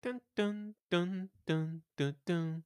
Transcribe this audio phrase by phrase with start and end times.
[0.00, 2.64] トゥントゥントゥントゥントゥントゥン。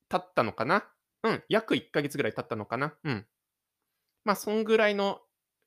[0.08, 0.88] 経ったのかな。
[1.24, 2.94] うん、約1ヶ月ぐらい経ったのかな。
[3.04, 3.26] うん。
[4.24, 5.20] まあ、そんぐらいの、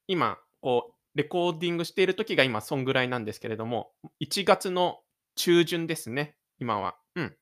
[0.08, 3.91] 今、こう、レコーディングしている時が今、そんぐらいなんですけれども、
[4.22, 5.00] 1月の
[5.36, 6.96] 中旬ですね、今は。
[7.16, 7.35] うん。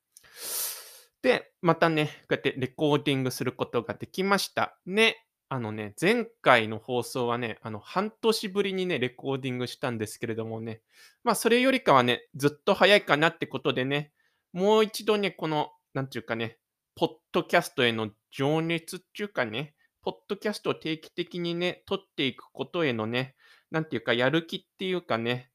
[1.22, 4.80] で、またね、こうやってレコーディングすることができました。
[4.86, 10.82] ね、あのね、前回の放送はね、あの、半年ぶりにね、レコーディングしたんですけれどもね、
[11.24, 14.14] まあ、それよりかはね、ずっと早いかなってことでね、
[14.54, 16.59] もう一度ね、この、なんていうかね、
[17.00, 23.38] ポッドキャストへの情熱っていうかね、ポッドキャストを定期的にね、撮っていくことへのね、
[23.72, 25.50] なんていうか、やる気っていうかね、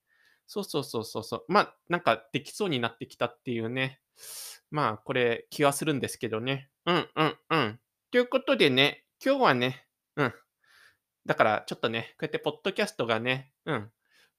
[0.46, 4.00] そうそうそうそうそう、まあ、なんかできそうになってきたっていうね、
[4.70, 6.70] まあ、これ気はするんですけどね。
[6.86, 7.80] うんうんうん。
[8.10, 10.34] ということでね、今日はね、うん。
[11.26, 13.90] だからちょっとね、こうやってポッドキャストがね、うん、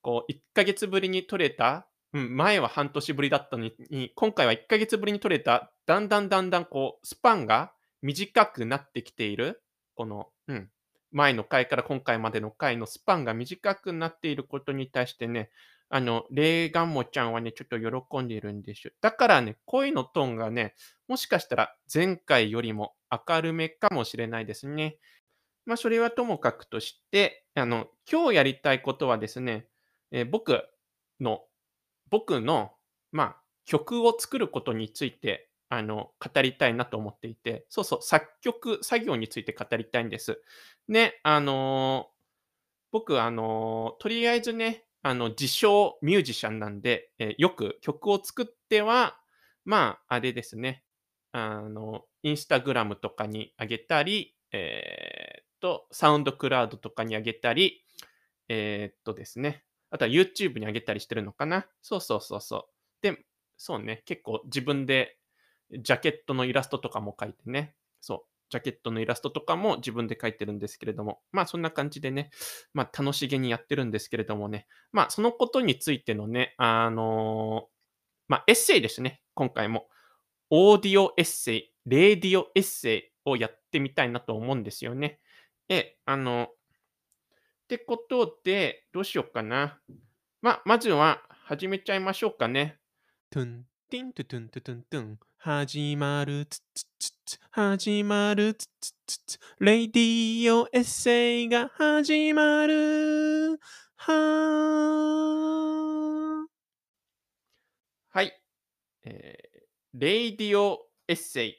[0.02, 9.62] こう、1ヶ月ぶりに撮れた、うん、前は半年ぶりだったのに、今回は1ヶ月ぶりに撮れた、だんだんだんだんこう、スパンが短くなってきている、
[9.96, 10.70] この、うん、
[11.12, 15.50] 前の回から今回までの回のスパンが短くなっていることに対してね、
[15.90, 18.94] あの、レーガンモちゃんはね、ちょっと喜んでいるんですよ。
[19.02, 20.74] だからね、声のトーンがね、
[21.10, 25.00] もしかしたら前回よりも明るめかもしれないですね。
[25.66, 29.68] まあ、それはともかくとして、あの、今日やりたいことはですね、
[30.12, 30.64] えー僕
[31.20, 31.44] の、
[32.10, 32.72] 僕の、
[33.12, 40.42] まあ、曲を作ることについて、あの、語りたいなと思っていて、そうそう、作曲、作業について語りたいんです。
[40.88, 42.16] ね、あのー
[42.92, 49.18] 僕、あのーとりあえずね、あの、自称ミュージシャンなんで、えーよく曲を作っては、
[49.66, 50.84] まあ、あれですね、
[51.32, 57.84] あの、インスタグラムとかに上げたり、えーっと、サウンドクラウドとかに上げたり、
[58.50, 61.68] えーっとですね、あとは YouTube に上げたりしてるのかな？
[61.82, 62.66] そうそうそうそう。
[63.02, 63.26] で、
[63.58, 65.18] そうね、結構自分で
[65.72, 72.30] ジャケットのイラストとかも描いてね、そう、ジャケットのイラストとかも自分で描いてるんですけれども、まあそんな感じでね、
[72.74, 77.76] まあ楽しげにやってるんですけれどもね、まあそのことについてのね、あのー
[78.28, 79.88] まあエッセイですね、今回も。
[80.50, 85.20] オーディオエッセイ、レーディオエッセイをやってみたいなと思うんですよね。
[85.70, 86.50] え、あの、
[87.66, 89.80] ってことで、どうしようかな。
[90.42, 92.78] ま、まずは始めちゃいましょうかね。
[93.32, 95.20] トゥン、ティントゥトゥントゥトゥントゥン。
[95.38, 99.40] 始まる、つつつつ、始まる、つつつつ。
[99.60, 103.60] レディオエッセイが始まる。
[103.96, 106.46] はー。
[108.10, 108.40] はい。
[109.06, 109.56] えー
[109.98, 111.56] レイディオエッセイ。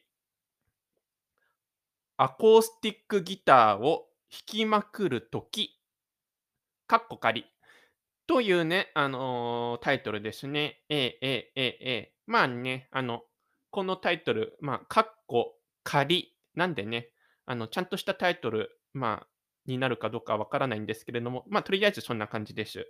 [2.18, 5.80] アコースティックギターを弾きまくるとき、
[6.86, 7.46] かっこ仮。
[8.26, 10.82] というね、あのータイトルですね。
[10.88, 13.22] ええええええまあね、あの、
[13.70, 15.54] このタイトル、まあ、かっこ
[15.84, 17.10] 仮なんでね、
[17.44, 19.26] あの、ちゃんとしたタイトル、まあ、
[19.66, 22.86] になるかどうかわからないんですけれども、まあ、とりあえずそんな感じです。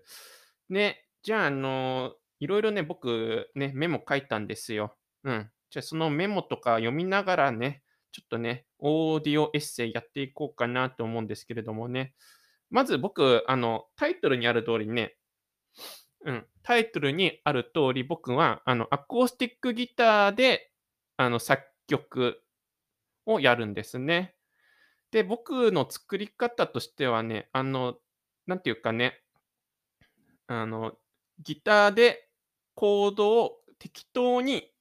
[0.69, 4.97] ね、じゃあ、あのいろいろね、僕、ね、メモ書いたんですよ。
[5.25, 5.51] うん。
[5.71, 7.83] じゃあ、そのメモとか読みながらね、
[8.13, 12.15] ちょっとね、オーディオエッセイやっていこうかなと思うんですけれどもね。
[12.71, 15.17] まず僕、あの、タイトルにある通りね、
[16.25, 20.73] うん、タイトルにある通り、僕は、あの、アコースティックギターで、
[21.17, 22.43] あの、作曲
[23.27, 24.35] をやるんですね。
[25.13, 27.97] で、僕の作り方としてはね、あの、
[28.47, 29.23] なんていうかね、
[30.49, 30.95] あの、
[31.43, 32.29] ギターで
[32.75, 34.73] コードを適当に、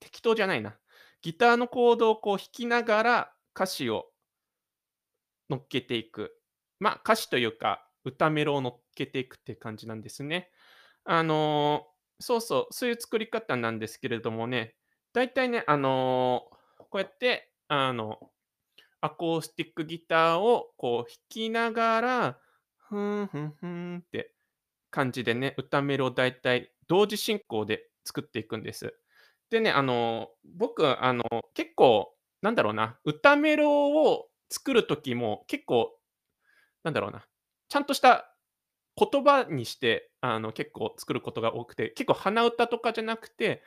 [0.00, 0.76] 適当じゃないな。
[1.22, 4.06] ギターのコードをこう弾きながら歌詞を
[5.48, 6.36] 乗っけていく。
[6.84, 10.50] まあ、歌詞というか、歌メロを乗っけていくって感じなんですね。
[11.04, 14.76] あのーそうそう、そういう作り方なんですけれどもね、
[15.12, 16.56] 大体ね、あのー
[16.90, 18.20] こうやって、あの、
[19.00, 22.38] アコースティックギターをこう弾きながら、
[22.78, 24.34] ふんふんふんって
[24.90, 28.94] 感じでね、歌メロをだいたい同時進行で作っていくんです。
[29.50, 35.98] でね、あの、僕、あの、結構、なんだろうな、歌メロを作る時も結構、
[36.84, 37.26] なんだろうな、
[37.68, 38.34] ちゃんとした
[38.96, 43.62] 言葉にして、あの、結構作ることが多くて、結構鼻歌とかじゃなくて、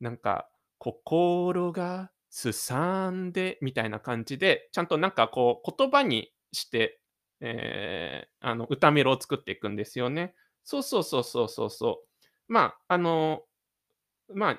[0.00, 0.48] なんか、
[0.78, 7.00] 心がすさんでみたいな感じで、ちゃんとなんかこう言葉にして、
[7.40, 10.34] えーあの、歌メロを作っていくんですよね。
[10.64, 12.04] そうそうそうそうそうそ
[12.48, 12.52] う。
[12.52, 13.44] まあ、あの、
[14.34, 14.50] ま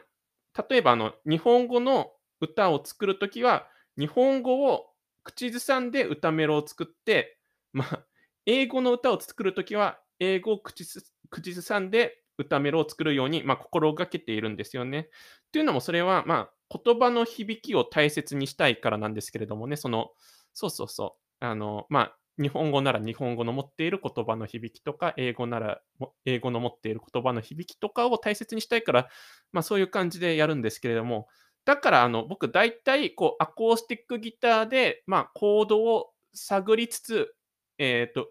[0.56, 3.68] あ、例えばあの、日本語の歌を作るときは、
[3.98, 4.88] 日本語を
[5.24, 7.40] 口ずさんで歌メロを作って、
[7.74, 8.06] まあ、
[8.46, 15.10] 英語の歌を作るときは、英語を口ず口ずさんで歌メロを作るように、まあ、心がけているんですよね。
[15.52, 20.12] というのもそれは、まあ、言葉の響きを大切にしたいからなんですけれどもね、その、
[20.54, 25.82] そうそうそう、あの、まあ、日本語なら日本語の持っている言葉の響きとか、英語なら
[26.26, 29.10] 英語の持っている言葉の響きとかを大切にしたいから、
[29.52, 31.28] まあ、そういう感じでやるんですけれども、
[31.66, 37.36] だからあの僕大体こうアコースティックギターで、まあ、コードを探りつつ、
[37.84, 38.30] えっと、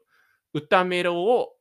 [0.55, 1.55] 歌メロを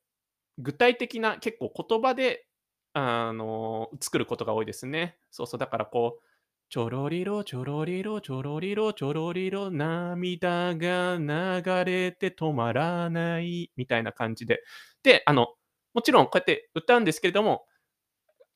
[0.58, 2.48] 具体的な結構言葉で、
[2.94, 5.18] あの、作ることが多いですね。
[5.32, 6.24] そうそう、だからこう、
[6.70, 14.64] ちょろりろ、ちょろりろ、ちょろりろ、ちょろりろ、涙が流れて止まらないみたいな感じで。
[15.04, 15.48] で、あの、
[15.94, 17.66] もちろんこうやって歌うんですけれども、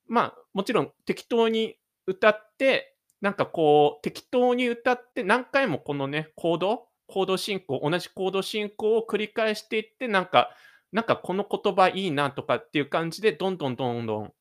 [0.07, 1.77] まあ、もちろん適当に
[2.07, 10.55] 歌って、なんかこう、適当に歌って何回もこのね、コードコード進行、同じコード進行を繰り返していって、なんか
[10.95, 14.33] なんかこの言葉いいなとかっていう感じで、どんどんどんどん、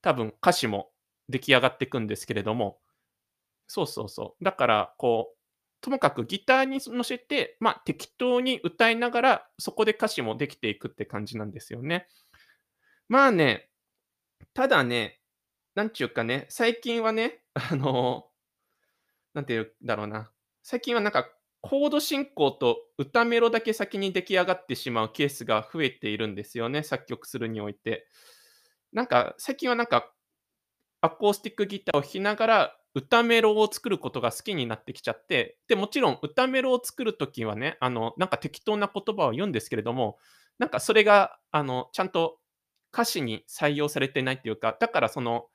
[0.00, 0.90] 多分歌詞も
[1.28, 2.78] 出来上がっていくんですけれども、
[3.66, 4.44] そうそうそう。
[4.44, 5.38] だから、こう、
[5.82, 12.08] ともかくギターに乗せて、まあ、適当に歌いながら、そこで歌詞もできていくって感じなんですよね。
[13.08, 13.68] まあね、
[14.54, 15.20] ただね、
[15.74, 18.30] なんちゅうかね、最近はね、あの、
[19.34, 20.32] なんていうんだろうな、
[20.62, 21.30] 最近はなんか
[21.62, 28.06] コード進行と歌メロだけ先に出来上がってしまうケースが増えているんですよね、作曲するにおいて。
[28.92, 30.12] なんか、最近はなんか、
[31.02, 40.18] アコースティックギターを弾きながら、歌メロを作ることが好きになってきちゃって、で、もちろん歌メロを作るときはね、あの、なんか適当な言葉を言うんですけれども、
[40.58, 42.38] なんかそれが、あの、ちゃんと
[42.92, 45.46] 歌詞に採用されてないっていうか、だからその、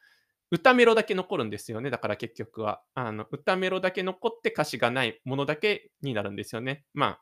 [0.51, 1.89] 歌メロだけ残るんですよね。
[1.89, 2.83] だから結局は。
[2.93, 6.85] あの、歌メロだけ残って歌詞がないものだけになるんですよね。
[6.93, 7.21] まあ、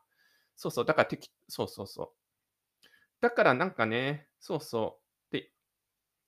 [0.56, 0.84] そうそう。
[0.84, 2.08] だから適、そうそうそう。
[3.20, 5.00] だからなんかね、そうそ
[5.30, 5.32] う。
[5.32, 5.50] で、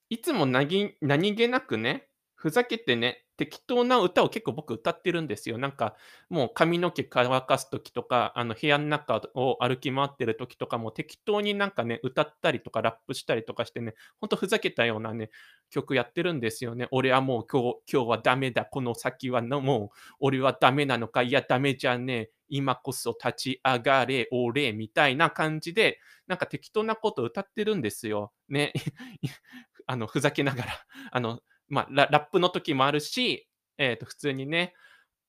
[0.09, 5.57] いつも何何気なくね、ふざけてね、適当な歌を結構僕歌ってるんですよ。
[5.57, 5.95] なんか、
[6.29, 15.29] もう髪の毛乾かす時とか、あの部屋の中を歩き回ってる時とかも適当になんかね、歌ったりとかラップしたりとかしてね、ほんとふざけたようなね、
[15.69, 16.87] 曲やってるんですよね。
[16.91, 18.65] 俺はもう今日今日はダメだ。
[18.65, 21.21] この先はのもう俺はダメなのか。
[21.21, 22.31] いや、ダメじゃねえ。
[22.49, 28.31] 今こそ立ち上がれ、俺みたいな感じで、なんか適当なこと歌ってるんですよ。
[28.49, 28.73] ね。
[29.85, 30.71] あの、ふざけながら。
[31.11, 33.47] あの、まあ、ララップの時もあるし、
[33.77, 34.73] えっと、普通にね、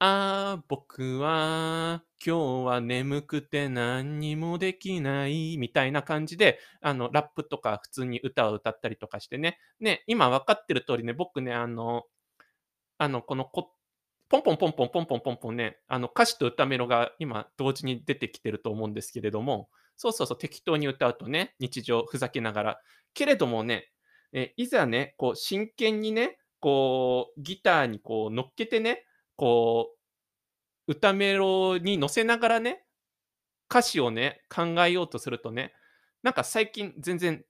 [0.00, 9.58] ああ、僕は今日は眠くて何にもできないみたいな感じで、あの、ラップとか普通に歌を歌ったりとかしてね。
[9.80, 12.04] ね、今分かってる通りね、僕ね、あの、
[12.98, 13.72] あの、このこ
[14.28, 22.80] ポンポンポンポンポンポンポンポンね、あの、歌詞と歌メロが今同時に出てきてると思うんですけれども、そうそうそう、適当に歌うとね、日常ふざけながら。
[23.14, 23.90] けれどもね、
[24.32, 29.04] え、いざね、こう真剣にね、こうギターにこう乗っけてね、
[29.36, 29.92] こ
[30.88, 32.84] う、歌メロに乗せながらね、
[33.70, 35.74] 歌詞をね、考えようとするとね、
[36.22, 37.44] なんか最近全然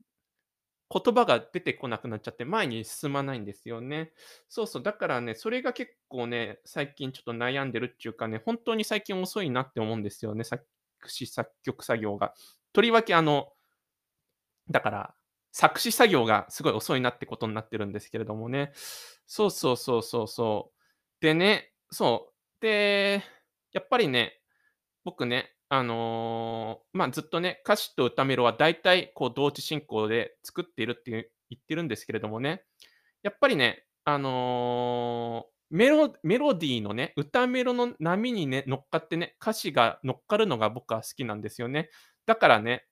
[0.91, 4.13] 言葉が出てこなくなっちゃって、前に進まないんですよね。
[4.49, 10.65] そうそう、だからね、それが結構ね、最近ちょっと悩んでるっていうかね、本当に最近遅いなって思うんですよね、作
[11.07, 12.35] 詞作曲作業が。
[12.73, 13.53] とりわけあの、
[14.71, 15.15] だから
[15.59, 18.71] 作詞作業がすごい遅いなってことになってるんですけれどもね。
[19.27, 20.79] そうそうそうそうそう。
[21.21, 22.63] でね、そう。
[22.63, 23.25] で、
[23.73, 24.41] やっぱりね、
[25.03, 32.63] 僕ね、あの、まあ、ずっとね、歌詞と歌メロは大体こう同時進行で作っているって言ってるんですけれどもね、
[33.25, 41.91] やっぱりね、あの、メロメロディーのね、歌メロの波にね、乗っかってね、歌詞が乗っかるのが僕は好きなんですよね。
[42.27, 42.85] だからね、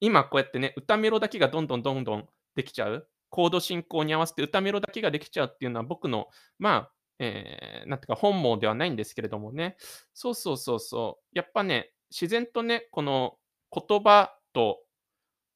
[0.00, 9.76] 今こうやってね、歌メロだけがどんどんどんどんできちゃう、コード進行に合わせて歌メロだけができちゃうっていうのは僕の、まあ、えー、なんていうか本望ではないんですけれどもね。
[10.14, 11.36] そうそうそうそう。
[11.36, 13.36] やっぱね、自然とね、この
[13.72, 14.80] 言葉と、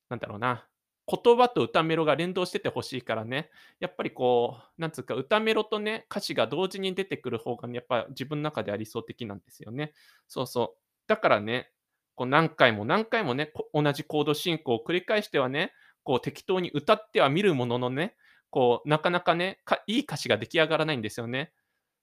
[0.09, 0.66] なんだろうな、
[1.06, 9.92] 言葉と歌メロが連動してて欲しいからね、やっぱりこう、なんつうか、歌メロとね、歌詞が同時に出てくる方がね、やっぱ自分の中では理想的なんですよね。
[10.28, 10.80] そうそう。
[11.09, 11.73] だからね、
[12.20, 15.72] こう何回も何回もね、同じコード進行を繰り返してはね、
[16.04, 18.14] こう適当に歌ってはみるもののね、
[18.50, 21.54] こうなかなかね、いい歌詞が出来上がらないんですよね。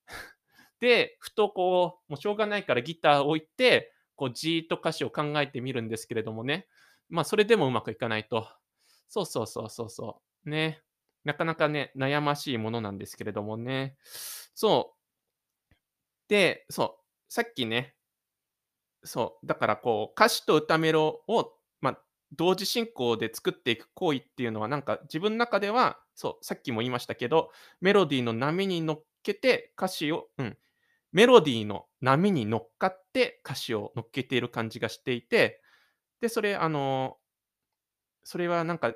[0.82, 6.66] で、ふとこう、もうしょうがないからギターを置いて、こうじーっと歌詞を考えてみるんですけれどもね、
[7.10, 8.50] まあそれでもうまくいかないと。
[9.10, 10.50] そうそうそうそうそう。
[10.50, 10.82] ね。
[11.26, 13.96] なかなかね、悩ましいものなんですけれどもね。
[14.02, 14.96] そ
[15.72, 15.76] う。
[16.28, 17.97] で、そう、さっきね、
[19.08, 22.00] そう、だからこう、歌詞と歌メロを、まあ、
[22.34, 30.58] 同時進行で作っていく行為っていうのは、なんか自分の中では、そう、さっきも言いましたけど、メロディーの波に乗っけて歌詞を、うん、
[31.12, 35.62] メロディーの波に乗っかって歌詞を乗っけている感じがしていて、
[36.22, 37.18] で、それ、あの、
[38.24, 38.94] それはなんか、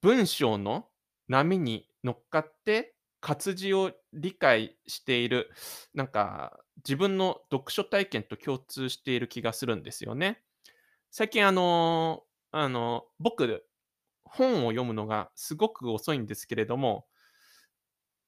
[0.00, 0.88] 文章の
[1.28, 5.50] 波に乗っかって活字を理解している、
[5.94, 10.42] なんか自分の読書体験と共通している気がするんですよね。
[11.10, 13.64] 最近あの、あの、僕、
[14.24, 17.06] 本を読むのがすごく遅いんですけれども、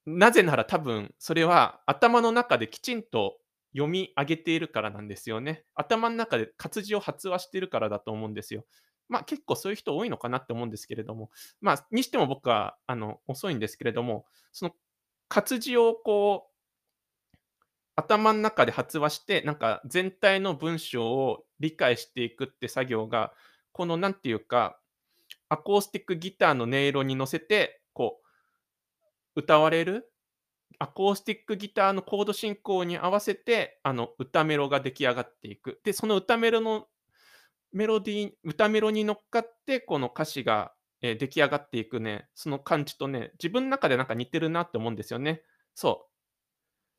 [0.05, 3.37] なぜなら多分それは頭の中できちんと
[3.73, 5.63] 読み上げているからなんですよね。
[5.75, 8.65] 頭の中で活字を発話しているからだと思うんですよ。
[9.09, 14.71] まあ、結構そういう人多いのかなって思うんですけれども、まあ、にしても僕はあの遅いんですけれども、その
[15.27, 16.50] 活字をこう、
[18.01, 23.33] 頭の中で発話して、なんか全体の文章を理解していくって作業が、
[23.71, 24.79] このなんていうか、
[25.49, 28.21] アコースティックギターの音色に乗せて、こ
[29.35, 30.11] う、歌われる
[30.79, 35.79] アコースティックギターのコード進行に合わせて、あの、歌メロが出来上がっていく。
[35.83, 36.87] で、その歌メロの
[37.71, 45.41] メロディー歌メロに乗っかって、この歌詞が、え、出来上がっていくね、その感じとね、自分の中でなんか似てるなって思うんですよね。
[45.73, 46.10] そう。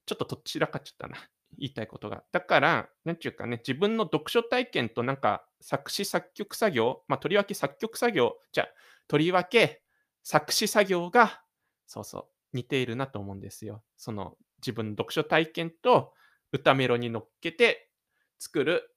[0.07, 1.17] ちょっととっちらかっちゃったな、
[1.59, 2.25] 言いたいことが。
[2.33, 8.69] だから、なんちゅうかね、自分の読書体験となんか作詞作曲作業、まあ、とりわけ作曲作業、じゃ、
[9.09, 9.83] とりわけ
[10.23, 11.43] 作詞作業が、
[11.87, 12.19] そうそ
[12.53, 13.85] う、似ているなと思うんですよ。
[13.97, 16.15] その、自分の読書体験と
[16.53, 17.91] 歌メロに乗っけて
[18.39, 18.95] 作る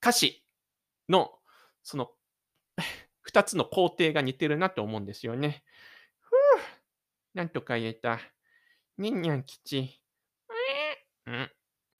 [0.00, 0.44] 歌詞
[1.08, 1.38] の、
[1.82, 2.10] その、
[3.28, 5.64] 2つの工程が似てるなと思うんですよね。
[6.20, 6.60] ふぅ、
[7.34, 8.20] なんとか言えた。
[8.98, 10.00] にんにゃん吉。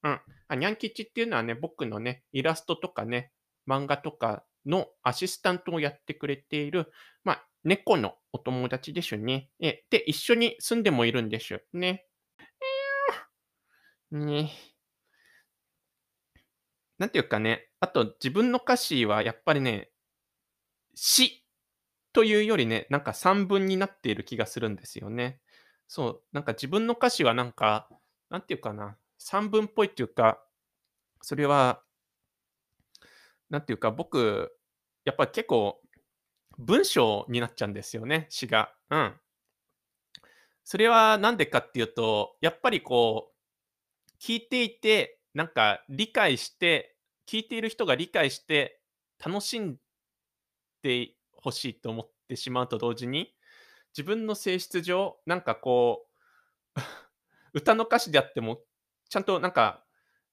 [0.03, 0.21] うん。
[0.47, 3.31] あ、にゃん吉っていうのはね、僕のね、イラストとかね、
[3.67, 6.91] 漫画とかのアシスタントをやってくれている、
[7.23, 9.49] まあ、猫のお友達でしゅね。
[9.59, 11.63] え、で、一緒に住んでもいるんでしゅ。
[11.73, 12.07] ね。
[14.11, 14.51] ね。
[16.97, 19.91] なんていうかね、あと自分の歌詞はやっぱりね、
[20.93, 21.45] 詩
[22.13, 25.39] というよりね、なんか散文になっている気がするんですよね。
[25.87, 27.89] そう、なんか自分の歌詞はなんか、
[28.29, 30.43] なんていうかな、散文っぽいっていうか、
[31.21, 31.83] それは、
[33.51, 34.51] なんていうか、僕、
[35.05, 35.79] やっぱ結構
[36.57, 38.73] 文章になっちゃうんですよね、詩が。
[38.89, 39.13] うん。
[40.63, 46.95] それはなんでかっていうと、やっぱりこう、聞いていて、なんか理解して
[47.27, 48.81] 聞いている人が理解して
[49.23, 49.77] 楽しん
[50.81, 53.35] でほしいと思ってしまうと同時に、
[53.95, 56.07] 自分の性質上、なんかこ
[56.75, 56.79] う
[57.53, 58.63] 歌の歌詞であっても、
[59.11, 59.83] ちゃんとなんか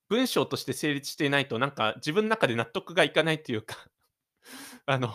[0.09, 3.77] 文章として成立していないと、なんか自分の中で納得がいかないというか
[4.87, 5.15] あの、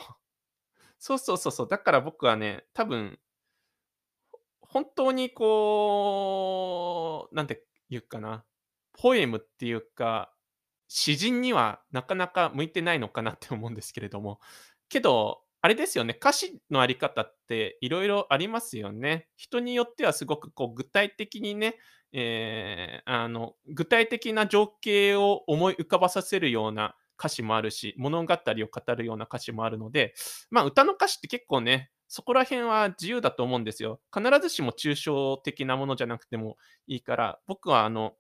[1.00, 3.20] そうそうそうそう、だから僕はね、多分、
[4.62, 6.50] 本当にこ
[7.32, 8.46] う、なんて言うかな、
[8.94, 10.34] ポエムっていうか、
[10.88, 14.40] 詩人にはなかなか向いてないのかなって思うんですけれども、
[14.90, 19.30] けど、あれですよね、歌詞のあり方っていろいろありますよね。
[19.38, 21.78] 人によってはすごくこう具体的にね、
[22.14, 30.14] えー、あの、具体的な情景を思い浮かばさせるような歌詞もあるし、物語を語るような歌詞もあるので、
[30.52, 34.00] まあ、歌の歌詞って結構ね、そこら辺は自由だと思うんですよ。
[34.16, 38.14] 必ずしも抽象的なものじゃなくてもいいから、僕はあの、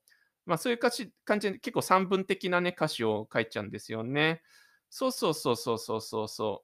[0.45, 4.41] まあ、そういう歌詞感じで結構散文的なね、歌詞を書いちゃうんですよね。
[4.89, 6.63] そうそうそうそうそうそうそ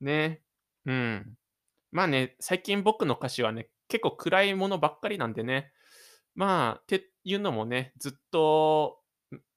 [0.00, 0.04] う。
[0.04, 0.42] ね。
[0.86, 1.34] うん。
[1.92, 5.72] まあね、最近僕の歌詞はね、結構暗いものばっかりなんでね。
[6.36, 9.00] まあ、っていうのもね、ずっと、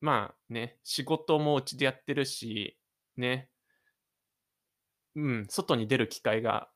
[0.01, 2.79] まあね、仕事もうちでやってるし、
[3.17, 3.49] ね。
[5.15, 6.69] うん、外に出る機会が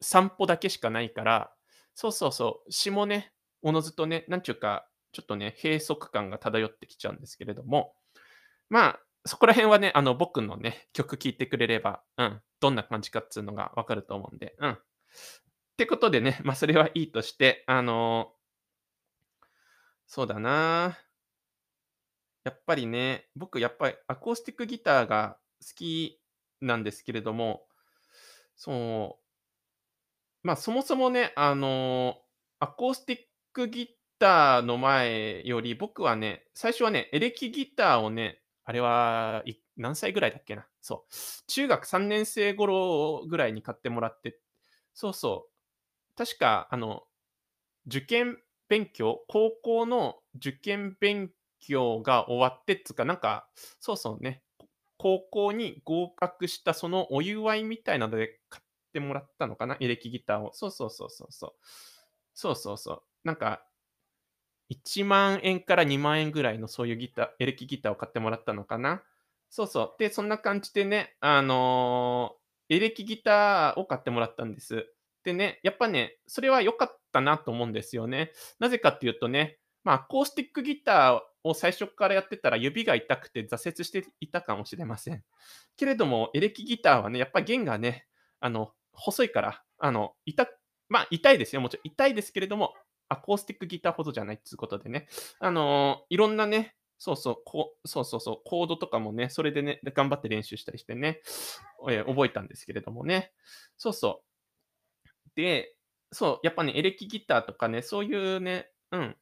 [0.00, 1.52] 散歩だけしかないから、
[1.94, 7.94] そうそうそう、詩もね、おのずとね、なんちゅうか、ちょっとね、閉塞感が漂ってきちゃうんですけれども、
[8.68, 14.70] まあ、そこら辺はね、あの、僕のね、曲聴いてくれれば、うん、どんな感じかっつうのが分かると思うんで、うん。
[14.72, 14.78] っ
[15.76, 18.32] てことでね、まあ、それはいいとして、あの
[20.06, 20.98] そうだな。
[22.44, 26.20] やっぱりね、僕やっぱりアコースティックギターが好き
[26.60, 27.66] なんですけれども、
[28.56, 29.20] そ
[30.44, 32.16] う、まあ、そもそもね、あの、
[32.60, 33.20] アコースティッ
[33.52, 39.42] クギターの前より、僕はね、最初はね、エレキギターをね、あれは、
[39.76, 40.66] 何歳ぐらいだっけな。
[40.80, 41.14] そう、
[41.48, 44.38] 中学3年生頃ぐらいに買ってもらって
[44.94, 47.04] そうそう、確かあの、
[47.86, 51.30] 受験勉強高校の受験勉
[51.60, 53.48] 強が終わってっつうか、なんか、
[53.80, 54.42] そうそうね、
[54.98, 60.52] 高校に合格したそのお祝いみたいなので買ってもらったのかな、エレキギターを。
[60.54, 61.52] そうそうそうそうそう。
[62.34, 63.02] そうそうそう。
[63.24, 63.66] なんか、
[64.68, 69.02] 1万円から2万円ぐらいのそういうギターエレキギターを買ってもらったのかな？
[69.50, 69.96] そうそう。
[69.98, 72.36] で、そんな感じでね、あの、
[72.68, 74.86] エレキギターを買ってもらったんです。
[75.24, 78.32] でね、やっぱね、それは良かったたなと思うんですよね。
[78.58, 85.22] なぜかっていうとね、まあ、アコースティックギターを最初からやってたら指が痛くて挫折していたかもしれません。
[85.76, 88.06] けれども、エレキギターはね、やっぱ弦がね、
[88.40, 90.48] あの、細いから、あの、痛
[90.88, 91.60] まあ、痛いですよ。
[91.60, 92.74] もちろん痛いですけれども、
[93.08, 95.08] アコースティックギターほどじゃないっていうことでね、
[95.38, 101.20] あの、いろんなね、そうそう、こうそうそうそう、コードとかもね、それでね、頑張って練習したりしてね、
[102.06, 103.32] 覚えたんですけれどもね。
[103.76, 105.30] そうそう。
[105.36, 105.75] で、
[106.16, 109.16] そう、やっぱね、エレキギターとかね、そういうね、うん、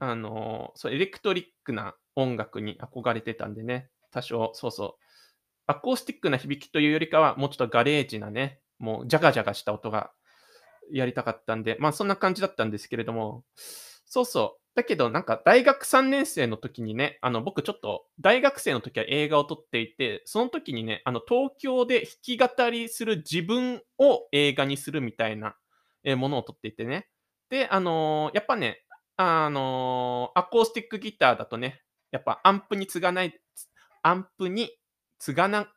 [0.00, 5.04] あの、そう、エレクトリックな音楽に憧れてたんでね、多少、そうそう、
[5.68, 10.10] アコースティックな響きというよりかは、もうちょっとガレージなね、もうジャガジャガした音が
[10.90, 13.44] やりたかったんで、まあそんな感じだったんですけれども、
[14.04, 14.60] そうそう。
[14.74, 25.54] だけどなんか大学3年生の時にね、あの僕ちょっと大学生の時は映画を撮っていて、その時にね、あの東京で弾き語りする自分を映画にするみたいな
[26.04, 27.08] ものを撮っていてね。
[27.50, 28.84] で、あのー、やっぱね、
[29.16, 33.38] あのー、アコースティックギターだとね、やっぱアンプにつがない、
[34.02, 34.70] アンプに
[35.18, 35.72] つがな、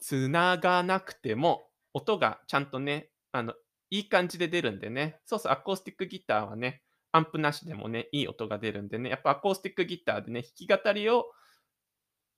[0.00, 3.54] つながなくても、音がちゃんとね、あの、
[3.90, 5.20] いい感じで出るんでね。
[5.24, 6.82] そうそう、アコースティックギターはね、
[7.12, 11.26] アンプなしでもね、いい音が出るんでね、やっぱアコースティックギターでね、弾き語りを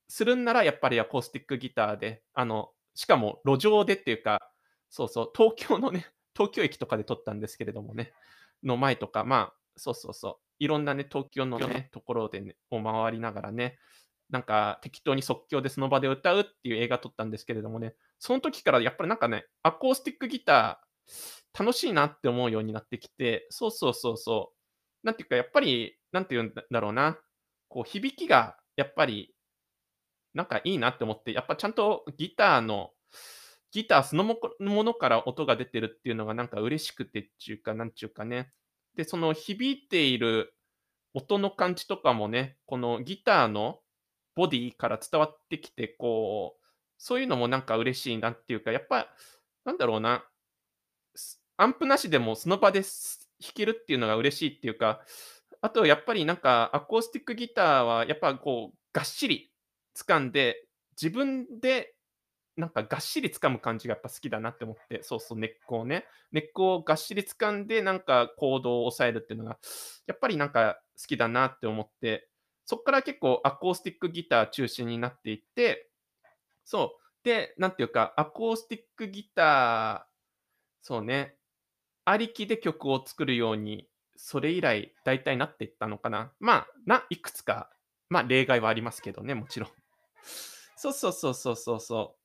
[0.09, 4.41] するんなら、やっぱりアコースティックギターで、あの、しかも路上でっていうか、
[4.89, 6.07] そうそう、東京のね、
[6.41, 8.15] 東京駅とかで撮ったんですけれどもね、
[8.63, 13.79] の前とか、まあ、そうそうそう、いろんなね、東京のね、ところでね、を回りながらね、
[14.31, 24.55] なんか適当に即興でその場で歌うっていう映画撮ったんですけれどもね、その時からやっぱりなんかね、アコースティックギター、楽しいなって思うようになってきて、そうそうそうそ
[25.03, 25.07] う。
[25.07, 27.19] なんていうか、やっぱり、なんて言うんだろうな、
[27.69, 29.35] こう響きがやっぱり、
[30.33, 32.93] なんかいいなって思って、やっぱちゃんとギターの、
[33.73, 38.53] ギターそのものから音が出てるっていうのがなんか嬉しくてっていうか、なんちゅうかね。
[38.97, 40.55] で、その響いている
[41.15, 43.81] 音の感じとかもね、このギターの
[44.35, 46.65] ボディから伝わってきて、こう、
[46.99, 49.09] そういうのもなんか嬉しいなっていうか、やっぱ、
[49.65, 50.25] なんだろうな、
[51.57, 55.01] アンプなしでもその場で弾けるっていうのが嬉しいっていうか、
[55.61, 59.53] あとやっぱりなんかアコースティックギターはやっぱこうがっしり
[59.95, 60.67] 掴んで、
[61.01, 61.95] 自分で
[62.57, 69.59] なんかがっしり掴む感じがやっぱ好きだなって思って、そうそう、根っこをね、根っこをがっしり掴んでなんか行動を抑えるっていうのが、
[70.07, 72.29] やっぱりなんか好きだなって思って、
[72.67, 75.91] そっから結構アコースティックギター中心になっていって、
[76.65, 77.25] そう。
[77.25, 80.11] で、なんていうか、アコースティックギター、
[80.83, 81.37] そうね、
[82.05, 86.33] ありきで曲を作るように、それ以来大体なっていったのかな。
[86.41, 87.71] まあ、ないくつか、
[88.09, 89.71] まあ例外はありますけどね、もちろん。
[90.77, 92.20] そうそうそうそうそうそう。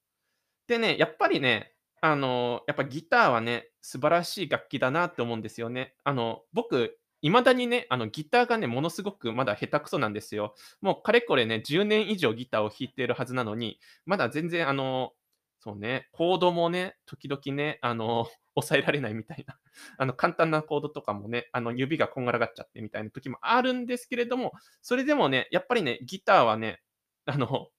[0.68, 5.96] でね、やっぱりね、あの、やっぱギターはね、素晴らしい楽器だなって思うんですよね。
[6.04, 10.54] あの、僕、未だにね、あのギターがね、ものすごくまだ下手くそなんですよ。
[10.82, 15.14] もうかれこれね、10年以上ギターを弾いているはずなのに、まだ全然あの、
[15.60, 19.58] そうね、コードもね、時々ね、あの、 抑えられないみたいな、
[19.98, 26.82] あの、簡単なコードとかもね、あの、指がこんがらがっちゃってみたいな時もあるんですけれども、それでもね、やっぱりね、ギターはね、
[27.26, 27.70] あの、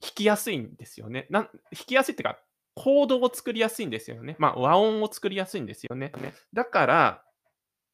[0.00, 1.26] 弾きやすいんですよね。
[1.30, 1.52] なん弾
[1.86, 2.38] きやすいっていうか、
[2.74, 4.36] コードを作りやすいんですよね。
[4.38, 6.12] まあ、和音を作りやすいんですよね。
[6.52, 7.24] だから、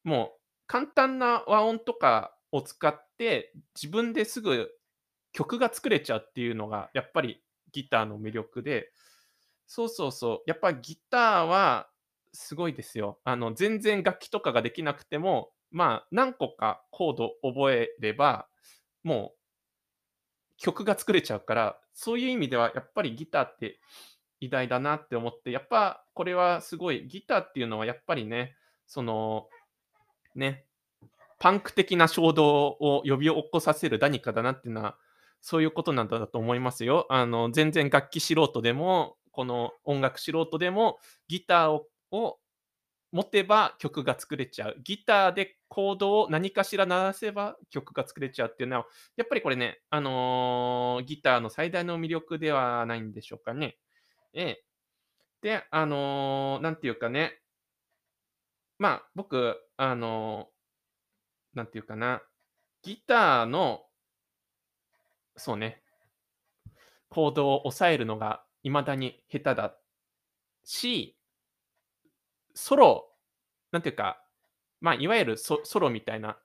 [0.05, 4.71] もう、簡単な和音とかを使って、自分ですぐ
[5.33, 8.93] 曲が作れちゃうっていうのが、やっぱりギターの魅力で、
[9.67, 10.43] そうそうそう。
[10.47, 11.91] やっぱギターは
[12.33, 13.21] すごいですよ。
[13.25, 18.49] あの、全然楽器とかができなくても、まあ、何個かコード覚えれば、
[19.05, 19.41] もう
[20.57, 23.81] 曲が作れちゃうから、そういう意味ではやっぱりギターって
[24.41, 29.49] 偉大だなって思って、やっぱこれはすごい、ギターっていうのはやっぱりね、その、
[30.35, 30.65] ね、
[31.39, 34.97] パンク的な衝動を呼び起こさせる何かだなっていうのは、
[35.41, 37.07] そういうことなんだと思いますよ。
[37.09, 40.99] あの、全然楽器素人でも、この音楽素人でも、
[41.29, 42.40] ギターをを
[43.13, 44.77] 持てば曲が作れちゃう。
[44.85, 53.79] ギターでコードを何かしら鳴らせば曲が作れちゃうっていうのは、やっぱりこれね、あのーギターの最大の魅力ではないんでしょうかね。
[54.33, 54.65] ええ。
[55.43, 57.41] で、あのーなんていうかね、
[58.79, 62.23] まあ、僕、あのーなんていうかな、
[62.83, 63.83] ギターの、
[65.37, 65.83] そうね、
[67.09, 69.77] コードを押さえるのが未だに下手だ
[70.65, 71.17] し、
[72.61, 73.09] ソロ、
[73.73, 74.23] なんていうか、
[74.81, 76.39] まあ、いわゆるソソロみたいな、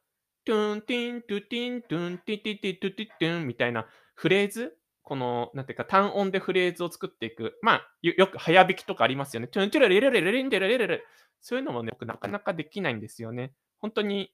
[0.45, 7.59] トゥンティン、トゥティン、トゥンティティティトゥティトゥンみたいなフレーズ、この、なんていうか、単音でフレーズを作っていく。
[7.61, 9.47] まあ、よく早弾きとかありますよね。
[9.47, 11.03] トゥントゥルレレレレレンレレレレ。
[11.41, 13.53] そういうのもね、僕なかなかできないんですよね。
[13.79, 14.33] 本当に、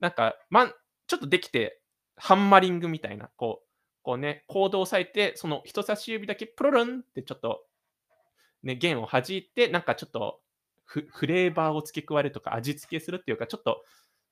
[0.00, 0.74] なんか、まん
[1.06, 1.80] ちょっとできて、
[2.16, 3.68] ハンマリングみたいな、こう、
[4.02, 7.64] こうね、コードを押さえて、その人差し指だけプロルンってちょっと、
[8.62, 10.40] ね、弦を弾いて、なんかちょっと
[10.88, 13.84] フレーバーを付け加えるとか、味付けするっていうか、ちょっと、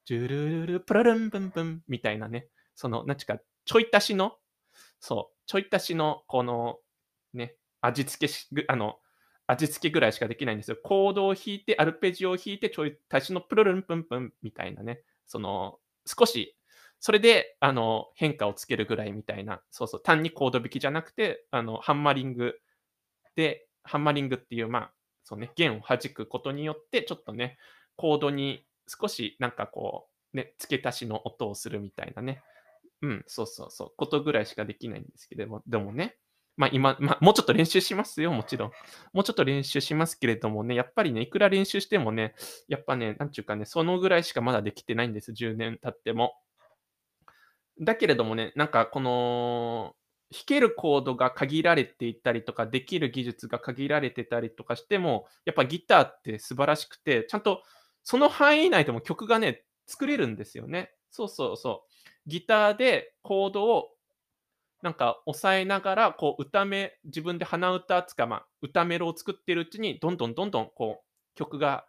[0.06, 4.38] ジュルルルプルルンブンブンみたいなね、その、なんちか、ちょい足しの、
[5.00, 6.78] そう、ちょい足しの、この、
[7.34, 8.98] ね、味付けし、あの、
[9.46, 10.78] 味付けぐらいしかできないんですよ。
[10.82, 16.56] コードを弾いて、アルペジオを弾いて、ちょい足しのプルルンプンプンみたいなね、その、少し、
[17.00, 22.58] それで、あの、変化をつけるぐらいみたいな、そうそう、単にコード弾きじゃなくて、あの、ハンマリング
[23.36, 24.92] で、ハンマリングっていう、まあ、
[25.28, 27.58] そうね、弦を弾くことによって、ちょっとね、
[27.96, 32.44] コードに少しなんかこう、ね、付け足しの音をするみたいなね。
[33.02, 36.16] うん、そうそうそう、ことぐらいしかできないんですけども、でもね、
[36.56, 38.70] まあ今、まあ、もうちょっと練習しますよ、もちろん。
[39.12, 42.36] もうちょっと練習しますけれどもね、やっぱりね、いくら練習してもね、
[42.68, 46.34] やっぱね、なんちゅうかね、そのぐらいしかまだできてないんです、10年経っても。
[47.80, 49.96] だけれどもね、なんかこの、
[50.32, 57.62] 弾けるコードが限られていたりとか、できる技術が限られてたりとかしても、やっぱギターって素晴らしくて、ちゃんと
[58.02, 60.92] その範囲内でも曲がね、作れるんですよね。
[61.10, 62.28] そうそうそう。
[62.28, 63.90] ギターでコードを
[64.82, 71.86] なんか抑えながら、こう歌め、自分で鼻歌つか、まあ、歌メロを作ってるうちに、どんどんどんどんこう曲が、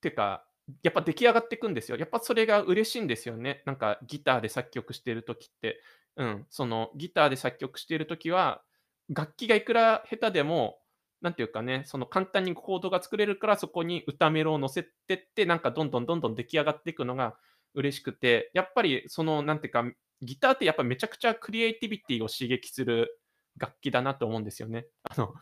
[0.00, 0.46] てか、
[0.82, 1.98] やっぱ出来上がっていくんですよ。
[1.98, 3.62] やっぱそれが嬉しいんですよね。
[3.66, 5.80] なんかギターで作曲してる時って。
[6.16, 8.62] うん、そのギターで作曲している時は、
[9.08, 10.78] 楽器がいくら下手でも、
[11.20, 17.36] なんていうかね、その簡単にコードが作れるから、そこに歌メロを乗せてって、なんかどんどんどんどん出来上がっていくのが
[17.74, 19.84] 嬉しくて、やっぱりその、なんていうか、
[20.22, 23.20] ギターってやっぱめちゃくちゃクリエイティビティを刺激する
[23.56, 24.86] 楽器だなと思うんですよね。
[25.02, 25.34] あの、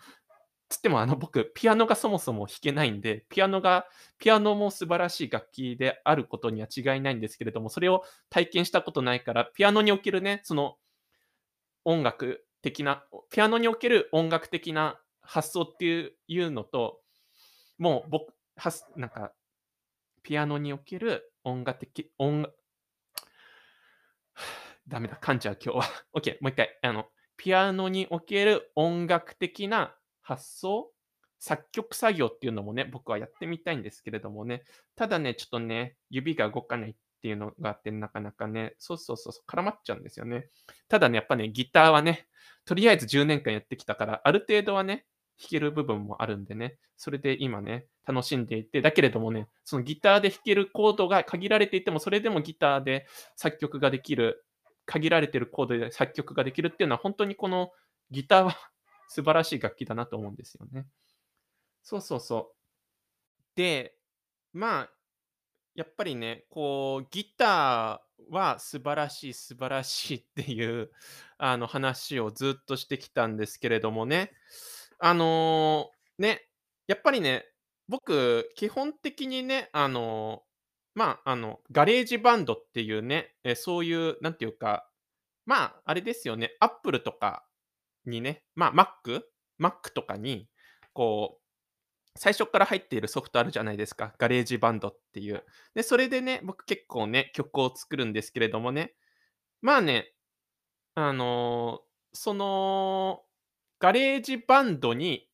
[0.68, 3.86] つってもあの僕、ピアノがそもそも弾けないんで、ピアノが、
[4.18, 10.76] ピアノも素晴らしい楽器であることには違いないんですけれども、それを体験したことないから、ピアノにおけるね、その
[11.84, 17.00] 音楽的な、ピアノにおける音楽的な発想っていういうのと、
[17.78, 19.32] もう僕、はなんか、
[20.22, 22.54] ピアノにおける音楽的、音楽、
[24.86, 25.84] ダメだ、噛んじゃう今日は。
[26.12, 26.78] OK、もう一回。
[26.82, 29.94] あの、ピアノにおける音楽的な
[30.28, 30.90] 発想、
[31.38, 34.62] 作曲作業っていうのもね、僕はやってみたいんですけれどもね、
[34.94, 40.50] ただね、ちょっとね、指が動かないっていうのがあって、なかなかね、そうそうそう、絡まっちゃうんですよね。
[40.88, 42.28] ただね、やっぱね、ギターはね、
[42.66, 45.06] とりあえず10年間やってきたから、ある程度はね、
[45.40, 54.44] 弾ける部分もあるんでね、それで今ね、楽しんでいて、だけれどもね、そのギターで弾けるコードが限られていても、それでもギターで作曲ができる、
[54.84, 57.70] 限られてるコードで作曲ができるっていうのは、本当にこの
[58.10, 58.56] ギターは
[59.08, 60.86] 素晴らしい楽器だなと思うんですよね。
[61.82, 62.58] そうそうそう。
[63.56, 63.96] で、
[64.52, 64.90] まあ、
[65.74, 70.90] やっぱりね、こう、ギターは素晴らしい、素晴らしいっていう
[71.38, 74.32] あの話をずっとしてきたんですけれどもね、
[74.98, 76.48] あのーね、
[76.88, 77.46] やっぱりね、
[77.88, 84.90] 僕、基本的にね、あのーまあ、あの、 GarageBand っていうね、えそういう、なんていうか、
[85.46, 87.47] まあ、あれですよね、 Apple とか
[88.08, 88.72] にね、まあ、
[89.06, 89.22] Mac、
[89.60, 90.48] Mac とかに、
[90.92, 94.14] こう、最初から入っているソフトあるじゃないですか。
[94.18, 95.44] GarageBandっていう。
[95.74, 98.94] で、それでね、僕結構ね、曲を作るんですけれどもね、
[99.60, 100.12] まあね、
[100.94, 103.22] あのーその、
[103.78, 105.28] GarageBandに、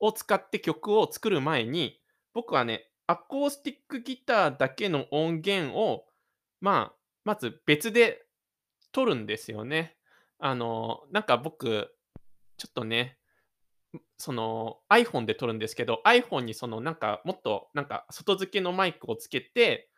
[0.00, 2.00] を使って曲を作る前に、
[2.34, 6.04] 僕はね、アコースティックギターだけの音源を、
[6.60, 8.26] まあ、まず別で
[8.92, 9.96] 撮るんですよね。
[10.38, 11.94] あの、なんか僕、
[12.58, 13.16] ちょっとね、
[14.18, 19.88] その、iPhone で撮るんですけど、iPhone にそのなんか、もっとなんか外付けのマイクをつけて、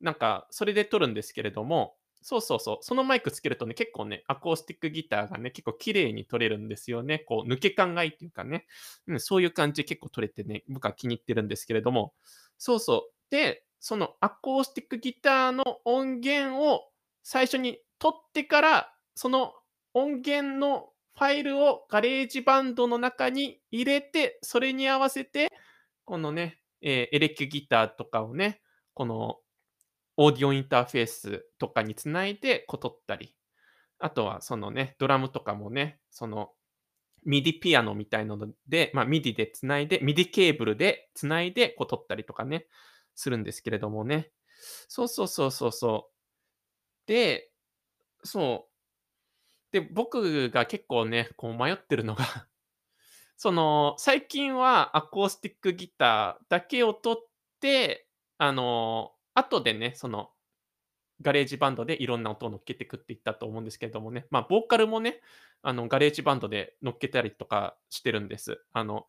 [0.00, 7.20] なんかそれで撮るんですけれども、そうそうそう、そのマイクつけるとね、結構ね、アコースティックギターがね、結構綺麗に撮れるんですよね。
[7.20, 8.66] こう抜け感がいいっていうかね、
[9.06, 12.12] うん、そういう感じ結構撮れてね、僕は気に入ってるんですけれども、
[12.58, 13.12] そうそう。
[13.30, 16.82] で、そのアコースティックギターの音源を
[17.22, 19.54] 最初に録ってから、その
[19.94, 25.48] 音源のファイルを GarageBand の中に入れて、それに合わせて、
[26.06, 28.62] このね、えーエレキギターとかをね、
[28.94, 29.36] この
[30.16, 33.36] オーディオインターフェースとかにつないで、こう録ったり、
[33.98, 36.52] あとはそのね、ドラムとかもね、その
[37.26, 42.66] MIDI ピアノみたいなので、まあ、MIDI でつないで、MIDI ケーブルでつないで、こう録ったりとかね、
[43.14, 44.30] するんですけれどもね。
[44.88, 47.06] そうそうそうそうそう。
[47.06, 47.50] で、
[48.24, 48.69] そう。
[49.72, 52.24] で、僕が結構ね、こう迷ってるのが
[53.36, 57.28] その、最近はアコースティックギターだけを録っ
[57.60, 58.06] て、
[58.38, 60.30] あの、後でね、その、
[61.22, 65.20] GarageBandでいろんな音を乗っけてくっていったと思うんですけれどもね、まあ、ボーカルもね、
[65.62, 68.62] あの、 GarageBandで乗っけたりとかしてるんです。
[68.72, 69.06] あの、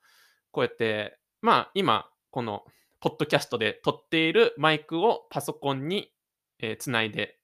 [0.52, 2.66] こうやって、まあ、今、この、
[3.00, 6.14] ポッドキャストで撮っているマイクをパソコンに、
[6.60, 7.40] えーつないで、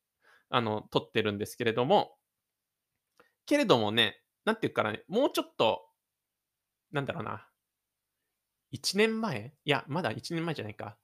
[0.50, 2.18] あの、撮ってるんですけれども、
[3.48, 5.82] けれどもね、なんていうかね、もうちょっと、
[6.92, 7.48] なんだろうな、
[8.74, 9.54] 1年前？
[9.66, 10.98] いや、まだ1年前じゃないか。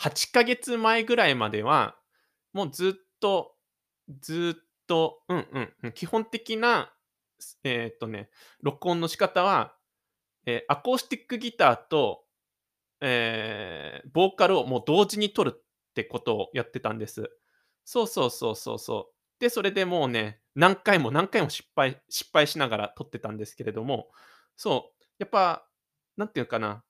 [0.00, 1.96] 8ヶ月前ぐらいまでは、
[2.52, 3.54] もうずっと、
[4.20, 6.92] ずっと、うんうん、基本的な、
[7.64, 8.30] えーっとね、
[8.62, 9.76] 録音の仕方は、
[10.46, 12.24] えーアコースティックギターと、
[13.00, 15.62] えーボーカルをもう同時に撮るっ
[15.94, 17.30] てことをやってたんです。
[17.84, 19.11] そうそうそうそうそう。
[19.42, 24.06] で、それでもうね、何回も何回も失敗失敗しながら撮ってたんですけれども、
[24.56, 25.66] そう、やっぱ、
[26.16, 26.84] なんていうかな、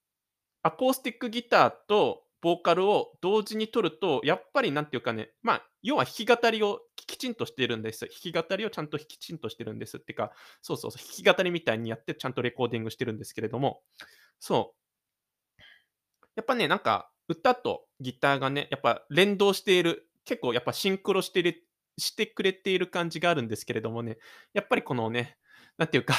[0.63, 8.01] アコースティックギターとボーカルを同時に取ると、やっぱりなんていうかね、まあ、要は弾き語りをきちんとしてるんです。
[8.01, 13.81] 弾き語りをちゃんときちんとしてるんですってか、そうそうそう、弾き語りみたいにやってちゃんとレコーディングしてるんですけれども、
[14.41, 14.75] そ
[15.57, 15.63] う、
[16.37, 21.65] やっぱね、なんか歌とギターがね、やっぱ連動している、結構やっぱシンクロしている
[21.99, 24.19] してくれている感じがあるんですけれどもね、
[24.53, 25.37] やっぱりこのね、
[25.79, 26.15] なんていうか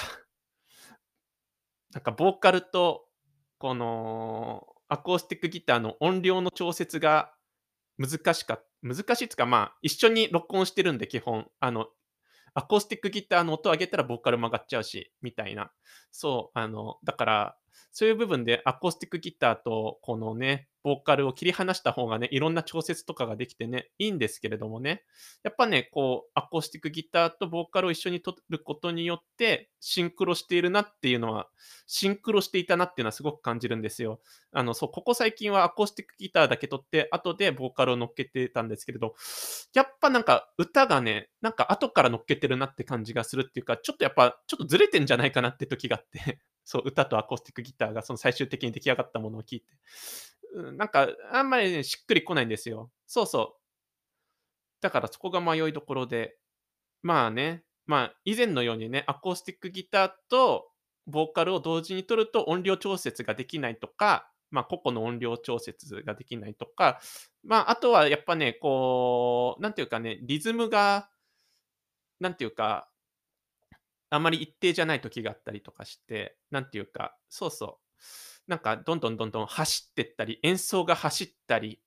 [1.94, 3.06] なんかボーカルと、
[3.60, 7.34] この、アコースティックギターの音量の調節が
[7.98, 11.48] 難しか難しいっつうか、まあ、一緒に録音してるんで、基本。
[11.60, 11.88] あの、
[12.54, 15.72] アコースティックギターの音を上げたらボーカル曲がっちゃうし、みたいな。
[16.12, 17.58] そう、あの、だから、
[17.92, 25.04] そういう部分でアコースティックギターとこのね、ボーカルを切り離した方がね、いろんな調節とかができてね、いいんですけれどもね、
[25.42, 31.48] やっぱね、こう、アコースティックギターとボーカルを一緒に取ることによって、シンクロしているなっていうのは、
[31.88, 34.20] シンクロしていたなっていうのはすごく感じるんですよ。
[34.52, 39.16] あの、そう、ここ最近はアコースティックギターだけ取って、後でボーカルを乗っけてたんですけれど、
[39.74, 49.68] やっぱなんか歌がね、なんか後から乗っけてるなって感じがするっていうか、ちょっとやっぱ、ちょっとずれてんじゃないかなって時があってそう、歌とアコースティックギターがその最終的に出来上がったものを聞いて、
[50.56, 52.92] うん、なんかあんまりね、しっくりこないんですよ。
[53.08, 53.64] そうそう。
[54.82, 56.38] だからそこが迷いどころで、
[57.02, 60.70] まあね、まあ以前のようにね、アコースティックギターと
[61.08, 67.00] ボーカルを同時に取ると音量調節ができないとか、まあ個々の音量調節ができないとか、
[67.44, 71.10] まああとはやっぱね、こう、なんていうかね、リズムが、
[72.20, 72.90] なんていうか、
[74.14, 77.80] あんまり一定じゃない時があったりとかして、なんていうか、そうそ
[78.48, 81.82] う、なんかどんどんどんどん走ってったり、演奏が走ったり、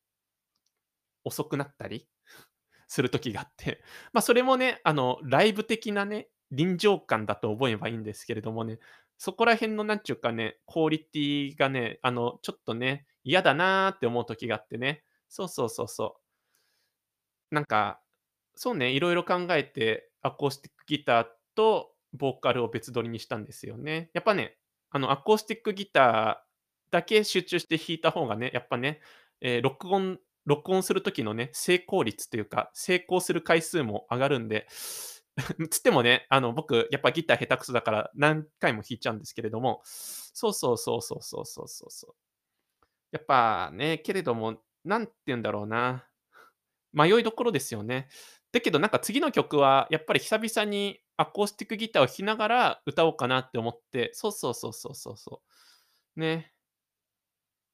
[1.24, 2.08] 遅くなったり
[2.88, 8.78] する時があって、 まあ、それもね、あの、ライブ的なね、臨場感だと思えばいいんですけれどもね、
[9.18, 15.04] そこら辺のなんちゅうかね、クオリティがね、あの、ちょっとね、嫌だなって思う時があってね。
[15.28, 17.54] そうそうそうそう。
[17.54, 18.02] なんか、
[18.54, 24.10] そうね、いろいろ考えて、アコースティックギターとボーカルを別撮りにしたんですよね。
[24.14, 24.56] やっぱね、
[24.90, 29.00] あの、アコースティックギターだけ集中して弾いた方がね、やっぱね、
[29.40, 34.68] えー録音録音する時のね、成功率というか、成功する回数も上がるんで、
[35.70, 42.14] つってもね、あの、僕、やっぱギター下手くそだから何回も弾いちゃうんですけれども、そうそうそうそうそうそうそうそう。
[43.12, 46.06] やっぱね、けれども、なんて言うんだろうな。
[46.92, 48.08] 迷いどころですよね。
[48.52, 55.42] だけどなんか次の曲はやっぱり久々にアコースティックギターを弾きながら歌おうかなって思って、そうそうそうそうそうそ
[56.16, 56.20] う。
[56.20, 56.52] ね。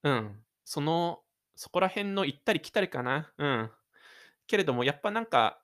[0.05, 0.45] うん。
[0.65, 1.21] その、
[1.57, 3.33] そこら辺の行ったり来たりかな。
[3.39, 3.71] うん。
[4.47, 5.63] けれどもやっぱなんか、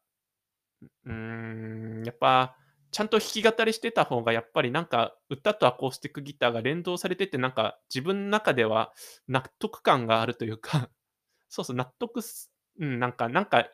[1.05, 2.57] うーん、やっぱ
[2.91, 8.93] ちゃんと弾き語りしてた方がやっぱりなんか、歌とアコースティックギターが連動されてて、なんか自分の中では
[9.29, 10.89] 納得感があるというか、
[11.49, 13.69] そうそう、納得すうん、なんかなんか、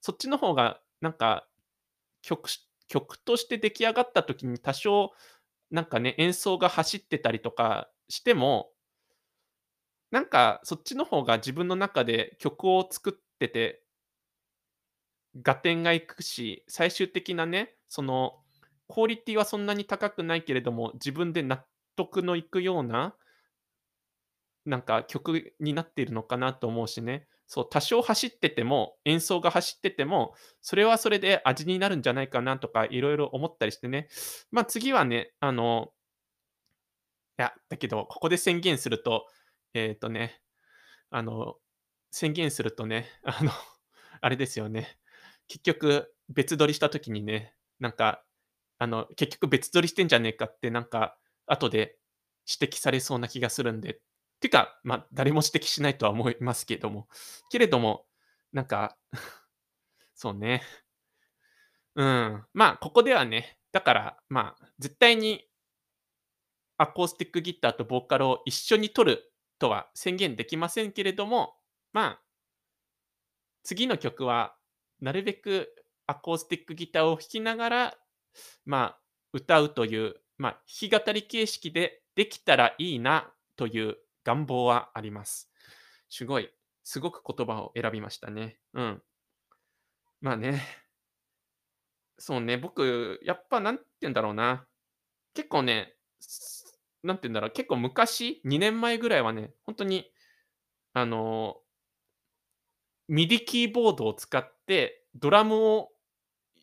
[0.00, 1.48] そっちの方がなんか、
[2.22, 2.50] 曲
[2.92, 5.12] 曲として出来上がった時に多少、
[5.70, 8.70] なんかね、演奏が走ってたりとかしても
[10.12, 13.82] なんかそっちの方が自分の中で曲を作ってて
[15.44, 18.38] 合点がいくし、最終的なね、その
[18.88, 21.64] クオリティはそんなに高くないけれども、自分で納
[21.96, 23.14] 得のいくような
[24.64, 27.26] なんか曲になっているのかなと思うしね。
[27.52, 34.08] そう、多少走ってても、演奏が走ってても、それはそれで味になるんじゃないかなとか色々思ったりしてね。
[34.50, 35.92] ま、次はね、あの
[37.38, 39.26] いや、だけど、ここで宣言すると、
[39.74, 40.40] えっとね、
[41.10, 41.56] あの、
[42.10, 43.50] 宣言するとね、あの、
[44.22, 44.98] あれですよね。
[45.48, 48.24] 結局別撮りした時にね、なんか、
[48.78, 51.98] あの、結局別撮りしてんじゃねえかってなんか、後で
[52.60, 54.00] 指摘されそうな気がするんで。
[54.42, 57.08] ていうか、まあ、誰も指摘しないとは思いますけども。
[57.50, 58.06] けれども、
[58.52, 58.98] なんか、
[60.14, 60.62] そうね。
[61.94, 65.48] うん、まあ、ここではね、だから、まあ、絶対に
[66.76, 71.56] アコースティックギターとボーカルを一緒に取るとは宣言できませんけれども、
[71.92, 72.22] まあ
[73.62, 74.56] 次の曲は、
[75.00, 75.72] なるべく
[76.06, 77.94] アコースティックギターを弾きながら、
[78.64, 79.00] まあ、
[79.32, 85.50] 歌うという、まあ、弾き語り形式でできたらいいなという願望はあります。
[86.08, 86.50] すごい、
[86.84, 88.58] すごく言葉を選びましたね。
[88.74, 89.02] うん。
[90.20, 90.62] まあね。
[92.18, 94.66] そうね、僕、やっぱ何て言うんだろうな、
[95.34, 95.96] 結構ね、
[97.02, 100.10] なんて言うんだろう、結構昔、2年前ぐらいはね、ほんとに、
[100.94, 101.56] あの
[103.08, 105.90] ミディキーボードを使って、ドラムを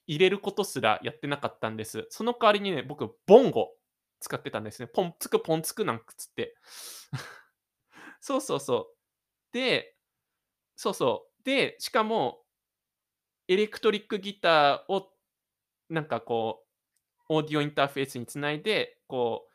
[0.07, 2.07] 入れることすらやってなかったんです。
[2.09, 3.69] その代わりにね、僕、ボンゴ
[4.19, 4.87] 使ってたんですね。
[4.87, 6.55] ポンツクポンツクなんつって。
[8.21, 8.95] そうそうそう。
[9.53, 9.95] で
[10.77, 11.43] そうそう。
[11.45, 12.43] で、しかも
[13.47, 15.11] エレクトリックギターを
[15.89, 16.63] なんかこ
[17.29, 19.51] う、オーディオインターフェースに繋いで、こう、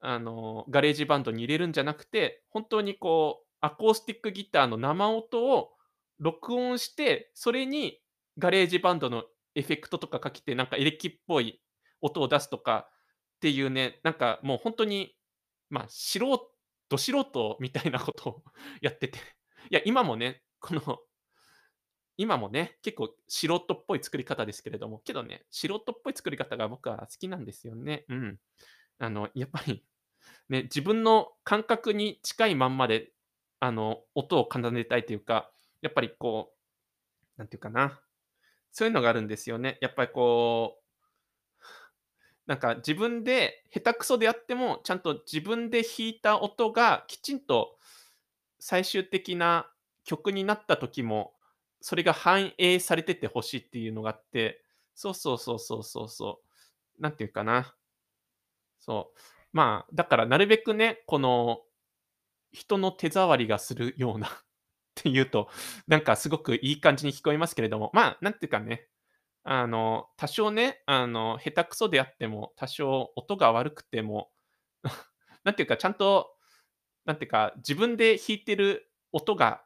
[0.00, 5.72] あの、 GarageBandに入れるんじゃなくて、本当にこう、アコースティックギターの生音を
[6.20, 8.00] 録音して、それに
[8.38, 11.62] GarageBandのエフェクトとかかけて、なんかエレキっぽい
[12.02, 12.88] 音を出すとか
[13.36, 15.16] っていうね、なんかもうほんとに、
[15.70, 16.51] まあ、素人
[16.92, 18.44] ど素人みたいなことを
[18.80, 19.18] やってて。
[19.70, 21.00] いや、今もね、この
[22.16, 28.04] 今もね、結構素人っぽい作り方ですけれども、けどね、素人っぽい作り方が僕は好きなんですよね。
[28.08, 28.38] うん。
[28.98, 29.84] あの、やっぱり、
[30.48, 33.12] ね、自分の感覚に近いまんまで、
[33.60, 35.50] あの、音を奏でたいというか、
[35.80, 38.00] やっぱりこう、なんていうかな、
[38.72, 39.78] そういうのがあるんですよね。
[39.80, 40.81] やっぱりこう
[42.46, 47.76] なんか自分で下手くそであっても、ちゃんと自分で弾いた音がきちんと
[48.58, 49.70] 最終的な
[50.04, 51.34] 曲になった時も、
[51.80, 54.62] それが反映されてて欲しいっていうのがあって、
[54.94, 56.40] そうそうそうそうそうそ
[56.98, 57.02] う。
[57.02, 57.74] なんていうかな。
[58.78, 59.20] そう。
[59.52, 61.60] まあ、だからなるべくね、この、
[62.52, 64.30] 人の手触りがするようなっ
[64.94, 65.48] ていうと、
[65.88, 68.88] なんかすごくいい感じに聞こえますけれども、まあ、なんていうかね、
[69.44, 74.30] あの、多少ね、あの、下手くそであっても、多少音が悪くても、
[75.44, 76.36] なんていうか、ちゃんと、
[77.04, 79.64] なんていうか、自分で弾いてる音が、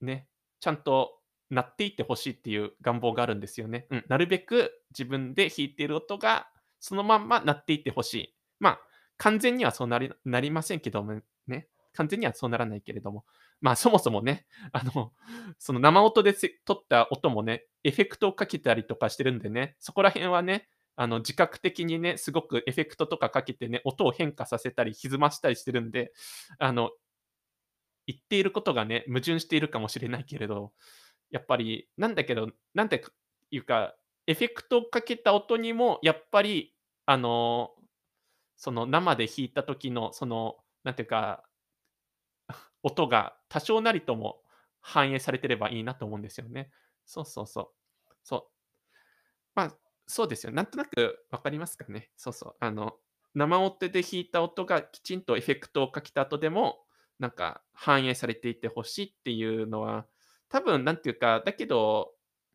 [0.00, 0.28] ね、
[0.60, 3.86] ちゃんと鳴っていって欲しいっていう願望があるんですよね。
[3.90, 6.48] うん、なるべく自分で弾いてる音が、
[6.80, 8.36] そのまんま鳴っていって欲しい。
[8.60, 8.80] まあ、
[9.18, 11.68] 完全にはそうなりなりませんけどもね。
[11.94, 13.24] 完全にはそうならないけれども。
[13.60, 15.12] まあ、そもそもね、あの、
[15.58, 26.12] その生音で撮った音もね、エフェクトをかけたりとかしてるんでね、そこら辺はね、あの、自覚的にね、すごくエフェクトとかかけてね、音を変化させたり、歪ましたりしてるんで、
[26.58, 26.90] あの、
[28.06, 30.72] 言っていることがね、矛盾しているかもしれないけれど、
[31.30, 33.02] やっぱり、なんだけど、なんて
[33.50, 33.94] いうか、
[34.26, 36.74] エフェクトをかけた音にも、やっぱり、
[37.06, 37.70] あの、
[38.56, 41.44] その生で弾いた時の、その、なんていうか、
[42.84, 44.40] 音が多少なりとも
[44.80, 46.70] 反映されてればいいなと思うんですよね。
[47.06, 47.68] そうそうそう。
[48.22, 48.44] そう。
[49.54, 49.76] まあ、
[50.06, 50.52] そうですよ。
[50.52, 52.10] なんとなく分かりますかね。
[52.16, 52.56] そうそう。
[52.60, 52.94] あの、
[53.34, 56.84] 生音で弾いた音がきちんとエフェクトをかけた後でも、
[57.18, 60.06] なんか反映されていてほしいっていうのは、
[60.48, 62.12] 多分なんていうか、だけど、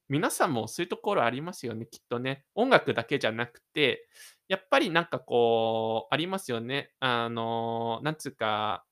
[0.10, 2.46] 皆さんもそういうところありますよね、きっとね。
[2.56, 4.08] 音楽だけじゃなくて、
[4.48, 6.94] やっぱりなんかこう、ありますよね。
[7.00, 8.86] あの、なんつうか、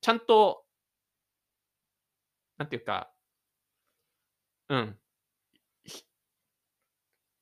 [0.00, 0.61] ちゃんと
[2.62, 3.10] なんていうか
[4.68, 4.98] うん。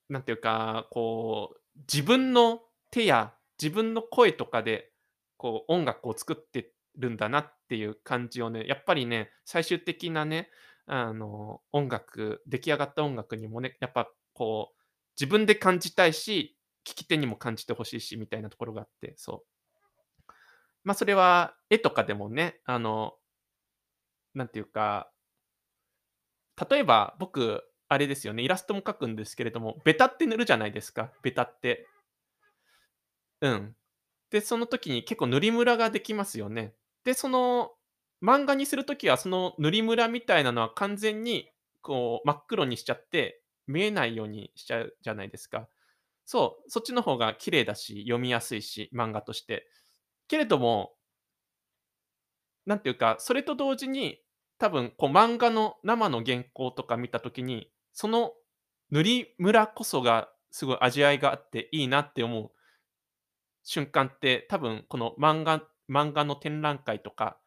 [0.08, 2.60] なんていうか、こう、自分の
[2.90, 4.90] 手や自分の声とかで、
[5.36, 10.50] こう音楽を作ってるんだなっていう感じをね、やっぱりね、最終的なね、
[10.86, 14.82] あの、音楽出来上がった音楽にもね、やっぱこう、
[15.18, 19.60] 自分で感じたいし、聴き手にも感じて欲しいしみたいなところがあって、そう。
[20.84, 23.14] まあ、それは絵とかでもね、あの
[24.34, 25.12] なんていうか
[26.70, 31.86] 例えば、僕、あれですよね、イラストも描くんですけれども、ベタって塗るじゃないですか、ベタって。
[33.40, 33.74] うん。
[34.30, 36.74] で、その時に結構塗りムラができますよね。
[37.04, 37.72] で、その
[38.22, 41.50] 漫画にする時は、その塗りムラみたいなのは完全に
[41.80, 45.68] こう真っ黒にしちゃって、見えないようにしちゃうじゃないですか。
[46.26, 49.66] そう、そっちの方が綺麗だし、読みやすいし、漫画として。
[50.28, 50.92] けれども
[52.66, 54.20] なんていうか、それと同時に、
[54.58, 58.32] 多分こう漫画の生の原稿とか見た時に、その
[58.90, 62.50] 塗りムラこそがすごい味わいがあっていいなって思う。
[63.62, 67.38] 瞬間って、多分この漫画漫画の展覧会とか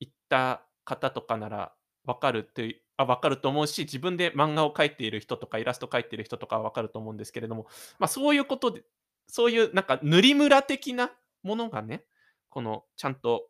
[0.00, 1.72] 行った方とかなら
[2.04, 7.66] 分かるってあ、分かると思うし、自分で漫画を描いている人とかイラスト描いている人とかは分かると思うんですけれども、
[7.98, 8.82] まあ、そういうことで
[9.26, 11.10] そういうなんか塗りムラ的な
[11.42, 12.04] ものがね、
[12.48, 13.46] このちゃんと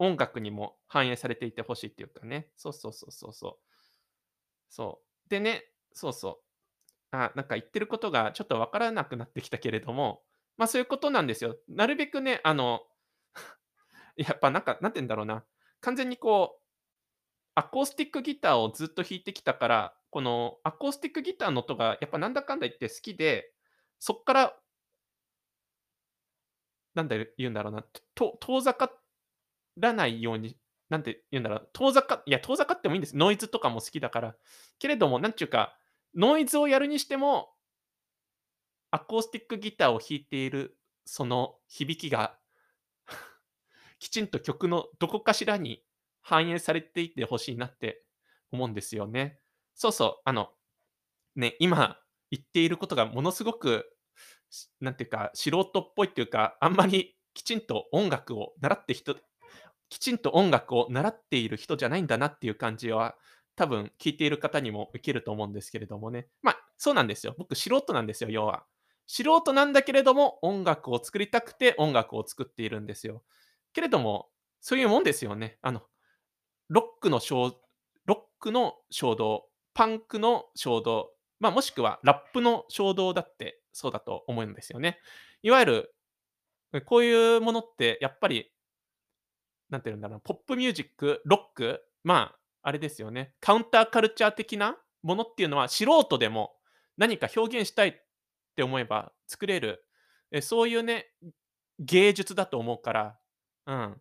[0.00, 2.48] 音楽にも反映されていて欲しいっていうかね。
[2.56, 3.70] そうそうそうそうそう。
[4.68, 5.28] そう。
[5.28, 6.40] でね、そうそ
[7.12, 7.16] う。
[7.16, 10.22] あ、なんか言ってることがちょっとわからなくなってきたけれども、
[10.56, 11.56] まあ、そういうことなんですよ。
[11.68, 12.82] なるべくね、あの、
[14.16, 15.44] やっぱなんか、なんて言うんだろうな、
[15.80, 16.62] 完全にこう、
[17.54, 23.52] アコースティックギターをずっと弾いてきたから、このアコースティックギターの音がやっぱなんだかんだ言って好きで、
[23.98, 24.60] そっから
[26.94, 27.84] なんで言うんだろうな、
[28.14, 28.99] と遠ざかっ
[29.80, 30.56] らないように、
[30.88, 33.16] なんて言うんだろう、遠ざかいや、遠ざかってもいいんです。
[33.16, 34.36] ノイズとかも好きだから。
[34.78, 35.76] けれども、なんちゅうか、
[36.14, 37.54] ノイズをやるにしても、
[38.90, 42.36] アコースティックギターを弾いているその響きが
[43.98, 45.84] きちんと曲のどこかしらに
[46.20, 48.04] 反映されていて欲しいなって
[48.50, 49.40] 思うんですよね。
[49.74, 50.52] そうそう、あの、
[51.36, 52.00] ね、今
[52.30, 53.96] 言っていることがものすごく、
[54.80, 59.16] なんていうか、素人っぽいっていうか、あんまりきちんと音楽を習って人
[59.90, 63.16] きちんと音楽を習っている人じゃないんだなっていう感じは、
[63.56, 66.28] 多分聞いている方にも受けると思うんですけれどもね。
[66.40, 67.34] まあ、そうなんですよ。
[67.36, 68.64] 僕素人なんですよ、要は。
[69.06, 73.22] 素人なんだけれども、音楽を作りたくて音楽を作っているんですよ。
[73.72, 74.30] けれども、
[74.60, 75.58] そういうもんですよね。
[75.60, 75.82] あの、
[76.68, 77.56] ロックのしょう
[78.06, 81.10] ロックの衝動、パンクの衝動、
[81.40, 85.00] まあ、もしくはラップの衝動だってそうだと思うんですよね。
[85.42, 85.94] いわゆる、
[86.86, 88.52] こういうものってやっぱり
[89.70, 96.56] なんて言うんだろう、ポップミュージック、ロック、まあ、あれですよね、カウンターカルチャー的なものっていうのは、素人でも
[96.96, 97.94] 何か表現したいっ
[98.56, 99.84] て思えば作れる、
[100.32, 101.12] え、そういうね、
[101.78, 103.18] 芸術だと思うから、
[103.66, 104.00] うん。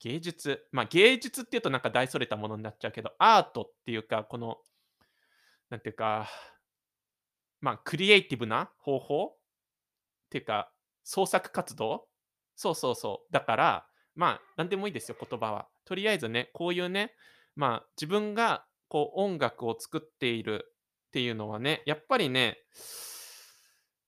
[0.00, 4.58] 芸術、まあ、芸術っていうとなんか大それたものになっちゃうけど、アートっていうか、この、
[5.70, 6.28] なんていうか、
[7.60, 9.36] まあ、クリエイティブな方法っ
[10.30, 10.70] ていうか、
[11.02, 12.06] 創作活動？
[12.54, 13.32] そうそうそう。
[13.32, 13.87] だから
[14.18, 15.68] まあ、なんでもいいですよ、言葉は。
[15.84, 17.14] とりあえずね、こういうね、
[17.54, 20.66] まあ、自分がこう音楽を作っている
[21.06, 22.58] っていうのはね、やっぱりね、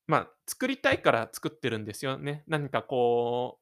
[0.08, 2.42] まあ、作りたいから作ってるんですよね。
[2.48, 3.60] 何かこ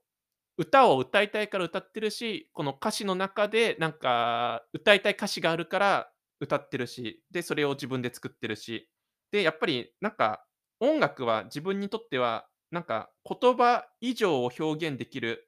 [0.56, 8.88] う、歌を歌いたいから歌ってるし、この歌詞の中でなんか歌いたい歌詞があるから歌ってるし、で、それを自分で作ってるし、
[9.32, 10.46] で、やっぱりなんか
[10.80, 15.47] 音楽は自分にとっては、なんか言葉以上を表現できる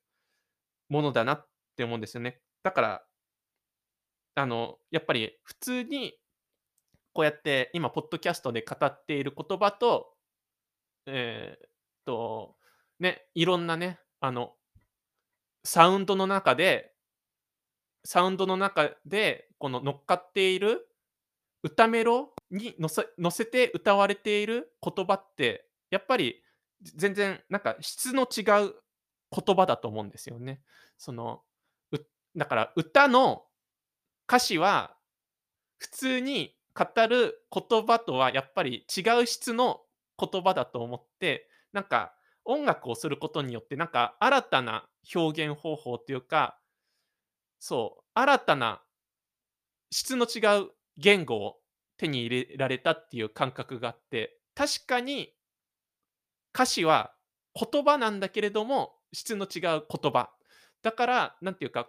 [0.90, 2.42] ものだなって思うんですよね。
[2.62, 3.06] だから、
[4.34, 6.14] あの、やっぱり普通に、
[7.14, 10.14] こうやって今ポッドキャストで語っている言葉と、
[11.06, 11.70] えっ
[12.04, 12.56] と、
[12.98, 14.54] ね、いろんなね、あの、
[15.64, 16.92] サウンドの中で
[18.04, 20.88] サウンドの中で、この乗っかっている
[21.62, 26.42] 歌メロに乗せ乗せて歌われている言葉って、やっぱり
[26.82, 28.74] 全然なんか質の違う
[29.32, 30.60] 言葉だと思うんですよね。
[30.98, 31.42] その、
[31.92, 31.98] う
[32.36, 33.44] だから歌の
[34.28, 34.96] 歌詞は、
[35.78, 39.80] 普通に語る言葉とはやっぱり違う質の
[40.18, 42.14] 言葉だと思って、なんか
[42.44, 46.58] 音楽をすることによって、なんか新たな表現方法っていうか、
[47.58, 48.82] そう、新たな
[49.90, 51.56] 質の違う言語を
[51.96, 55.34] 手に入れられたっていう感覚があって、確かに
[56.54, 57.12] 歌詞は
[57.54, 60.30] 言葉なんだけれども、質の違う言葉。
[60.82, 61.88] だから、なんていうか、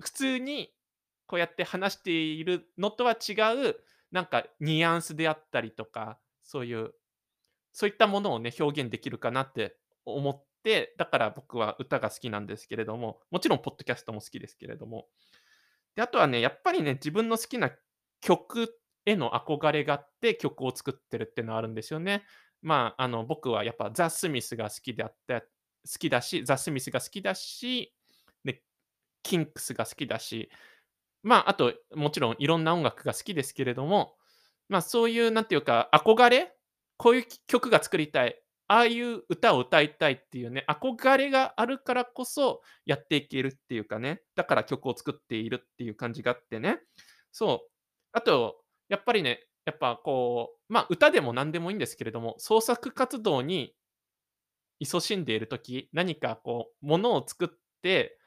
[0.00, 0.72] 普通に
[1.26, 3.32] こうやって話しているのとは違
[3.70, 3.76] う、
[4.10, 6.92] なんかニュアンスであったりとか、そういう
[7.72, 15.06] そういったものをね、表現できるかなって思って、だから僕は歌が好きなんですけれども、もちろんポッドキャストも好きですけれども。
[15.96, 17.70] で、あとはね、やっぱりね、自分の好きな
[18.20, 22.24] 曲への憧れがあって曲を作ってるっていうのはあるんですよね。
[22.60, 25.42] まあ、あの、僕はやっぱザ・スミスが好きであって
[25.84, 27.94] 好きだし、ザ・スミスが好きだし、
[28.44, 28.62] で、
[29.22, 30.50] キンクスが好きだし、
[31.22, 34.16] まあ、あと、もちろんいろんな音楽が好きですけれども、
[34.68, 36.56] まあ、そういうなんていうか、憧れ
[36.96, 46.78] こういう曲が作りたい、ああいう歌を歌いたいっていうね、憧れがあるからこそやっていけるっていうかね、だから曲を作っているっていう感じがあってね。
[47.32, 47.70] そう。
[48.12, 48.56] あと、
[48.88, 53.74] やっぱりね、やっぱこう、まあ、歌でも何でもいいんですけれども、創作活動に
[54.86, 57.48] 勤しんでいる時、何かこう、ものを作っ
[57.82, 58.18] て、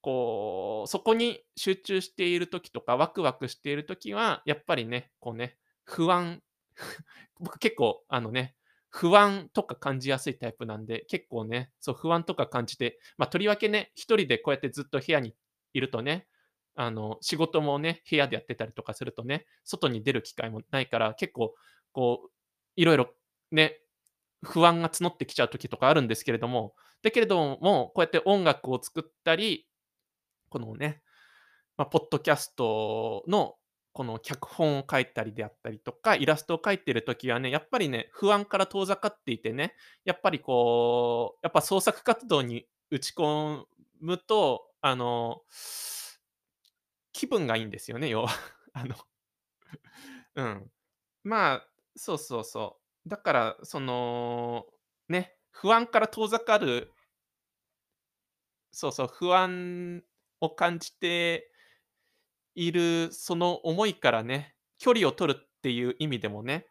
[0.00, 6.42] こう、そこに集中している時とか、ワクワクしている時は、やっぱりね、こうね、不安
[7.40, 8.56] 僕結構あのね、
[8.90, 15.34] 不安とか感じやすいタイプなんで、結構ね、そう不安とか感じて、ま、とりわけね、一人でこうやってずっと部屋に
[15.74, 16.26] いるとね、
[16.74, 21.54] あの、仕事もね、部屋でやってたりとかするとね、外に出る機会もないから、結構
[21.92, 22.30] こう、
[22.76, 23.14] いろいろ
[23.50, 23.81] ね、
[24.42, 29.66] 不安が募ってきちゃう時とかあるんですけれども、だけれども、こうやって音楽を作ったり、
[30.50, 31.02] このね、
[31.76, 33.56] ま、ポッドキャストの
[33.92, 39.74] この脚本を書いたりであったりとか、イラストを描いてる時はね、やっぱりね、不安から遠ざかっていてね、
[40.04, 43.64] やっぱりこう、やっぱ創作活動に打ち込
[44.00, 45.42] むと、あの、
[47.12, 48.28] 気分がいいんですよね、要は。
[48.74, 48.94] あの、
[50.36, 50.70] うん。
[51.24, 52.81] まあ、そうそうそう。
[53.06, 54.66] だから、その、
[55.08, 56.92] ね、不安から遠ざかる
[58.72, 60.02] そうそう、不安
[60.40, 61.50] を感じて
[62.54, 66.66] いるその思いからね、距離を取るっていう意味でもね、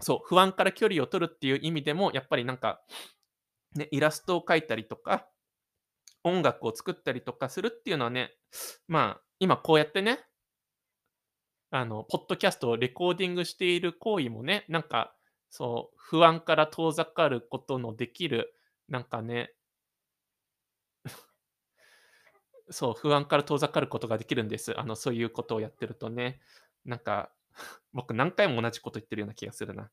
[0.00, 2.82] そう、不安から距離を取るっていう意味でも、やっぱりなんか、
[3.74, 5.26] ね、イラストを描いたりとか、
[6.24, 8.34] 音楽を作ったりとかするっていうのはね、
[8.86, 10.20] まあ、今こうやってね、
[11.70, 15.14] あの、ポッドキャストをレコーディングしている行為もね、なんか、
[15.52, 18.54] そう、不安から遠ざかることのできる、
[18.88, 19.52] なんかね
[22.70, 24.78] そう、不安から遠ざかることができるんです。
[24.78, 26.40] あの、そういうことをやってるとね。
[26.84, 27.32] なんか、
[27.92, 29.90] 僕何回も同じこと言ってるような気がするな。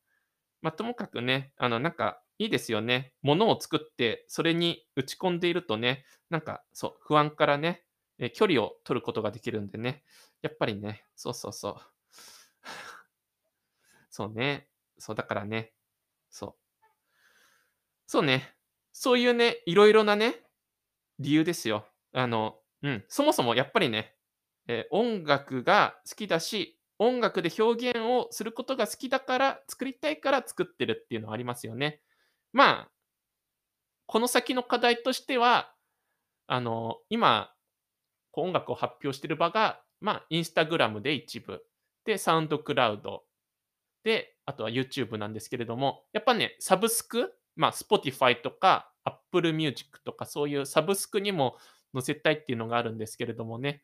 [0.62, 3.14] ま、ともかくね、あの、なんか、いいですよね。
[3.22, 7.84] ものを作って、それに打ち込んでいるとね、なんか、そう、不安からね、
[8.18, 10.04] え、距離を取ることができるんでね。
[10.42, 11.76] やっぱりね、そうそうそう。
[14.10, 14.68] そうね。
[14.98, 15.72] そう、だからね、
[16.30, 16.54] そう。
[18.06, 18.54] そうね。
[18.92, 20.42] そういうね、いろいろなね、
[21.18, 21.86] 理由ですよ。
[22.14, 24.16] あのうん、そもそもやっぱりね、
[24.68, 32.02] え、音楽が好きだし、音楽で表現をすることが好きだから、作りたいから作ってるっていうのはありますよね。
[32.52, 32.92] まあ、
[34.06, 35.72] この先の課題としては、
[36.46, 37.52] あの、今、
[38.34, 41.64] 音楽を発表してる場が、まあ、インスタグラムで一部、
[42.04, 43.24] で、サウンドクラウド、
[44.04, 51.58] で、あとは YouTube なんですけれども、やっぱね、サブスク、まあ、Spotify とか Apple Music とかそういうサブスクにも
[51.92, 53.82] 載せたいっていうのがあるんですけれどもね、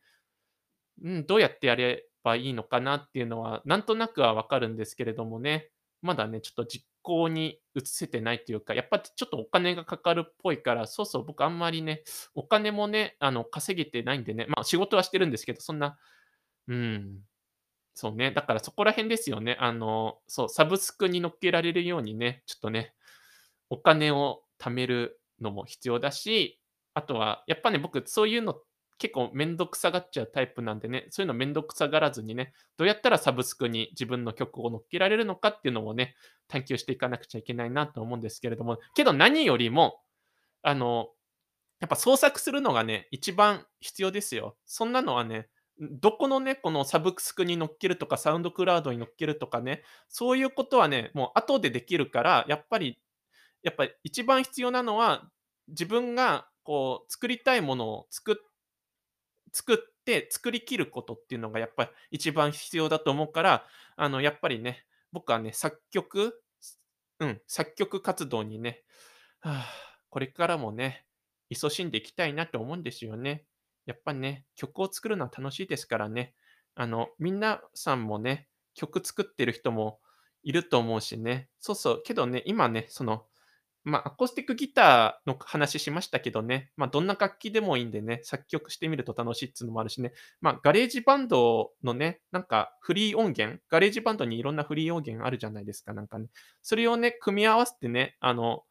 [1.02, 5.68] うん、どうやってやればいいのかなっていうのは、なんとなくはわかるんですけれどもね、
[6.00, 12.04] まだね、ちょっと実行に移せてないというか、やっぱちょっとお金がかかるっぽいから、そうそう、僕あんまりね、
[12.34, 15.98] お金もね、あの、稼げてないんでね、まあ仕事はしてるんですけど、そんな、
[16.68, 17.20] うん、
[17.94, 19.56] そうね、だからそこら辺ですよね。
[19.60, 22.92] あの、そう、サブスクに乗っけられるようにね、ちょっとね、
[23.70, 26.60] お金を貯めるのも必要だし、
[26.94, 28.60] あとは、やっぱね、僕、そういうの
[28.98, 36.16] 結構めんどくさがっちゃうタイプなんでね、そういうのめんどくさがらずにね、どうやったらサブスクに自分の曲を乗っけられるのかっていうのをね、
[36.48, 40.00] 探求していかなくちゃいけないなと思うんですけれども、けど何よりも、
[40.62, 41.10] あの、
[41.80, 44.56] やっぱ創作するのがね、一番必要ですよ。
[44.64, 45.48] そんなのはね、
[45.80, 53.00] どこのね、このサブスクに乗っけるとか、サウンドクラウドに乗っけるとかね、そういうことはね、もう後でできるから、やっぱり、
[53.62, 55.30] やっぱり一番必要なのは、
[55.68, 58.40] 自分がこう、作りたいものを作
[59.52, 63.66] 作って作りきることっていうのがやっぱり一番必要だと思うから、
[63.96, 66.40] あの、やっぱりね、僕はね、作曲
[67.20, 68.82] うん、作曲活動にね、
[69.40, 69.66] はあ、
[70.10, 71.06] これからもね、
[71.52, 73.46] 勤しんでいきたいなと思うんですよね。
[73.86, 76.34] やっぱね、曲を作るのは楽しいですからね。
[76.74, 80.00] あの、みんなさんもね、曲作ってる人も
[80.42, 81.48] いると思うしね。
[81.60, 83.26] そうそう、けどね、今ね、その
[83.84, 96.28] まあ、アコースティックギターの話しましたけどね、まあ、どんな楽器でもいいんでね、作曲してみると楽しいっつうのもあるしね、まあ、ガレージバンドのね、なんかフリー音源、ガレージバンドにいろんなフリー音源あるじゃないですか、なんかね。
[96.62, 98.62] それをね、組み合わせてね、あの、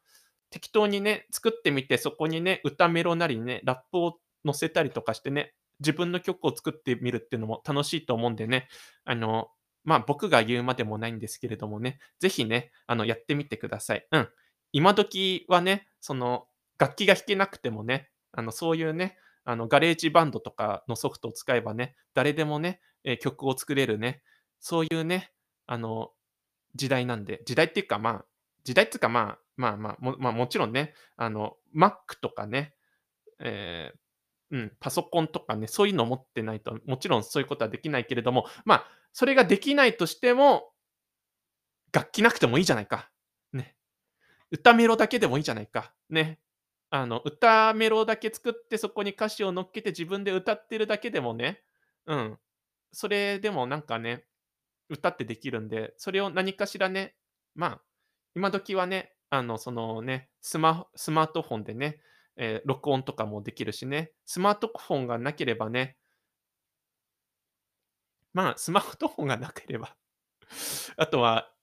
[0.50, 8.68] 適当にね、作ってみて、そこにね、歌メロなりね、ラップを載せたりとかしてね、自分の曲を作ってみるっていうのも楽しいと思うんでね、
[9.06, 9.50] あの、
[9.84, 14.08] まあ、僕が言うまでもないんですけれどもね、ぜひね、あの、やってみてください。
[14.12, 14.30] うん。
[14.72, 16.48] 今時はね、その、
[16.80, 24.24] 楽器が弾けなくてもね、あの、そういうね、あの、ガレージバンドとかのソフトを使えばね、誰でもね、え、曲を作れるね、
[24.60, 25.34] そういうね、
[25.68, 26.12] あの、
[26.76, 28.26] 時代なんで、時代っていうか、まあ、
[28.64, 32.74] 時代っていうか、まあ、まあまあ、もまあ、もちろんね、あの、Mac とかね、
[33.40, 34.03] えー
[34.54, 40.72] うん、パソコンとかね、そういうの持ってないと、もちろんそういうことはできないけれども、まあ、それができないとしても、
[41.92, 43.10] 楽器なくてもいいじゃないか。
[43.52, 43.76] ね。
[44.52, 45.92] 歌メロだけでもいいじゃないか。
[46.08, 46.40] ね。
[46.92, 51.64] あの、歌メロだけ作って、そこに歌詞を乗っけて自分で歌ってるだけでもね、
[52.06, 52.38] うん。
[52.92, 54.24] それでもなんかね、
[54.88, 57.16] 歌ってできるんで、それを何かしらね、
[57.56, 57.82] まあ、
[58.36, 62.00] 今時はね、あの、そのね、スマスマートフォンでね、
[62.38, 65.98] えー録音とかもできるしね、スマートフォンがなければね、
[68.34, 69.96] まあ、スマートフォンがなければ。
[70.98, 71.54] あとは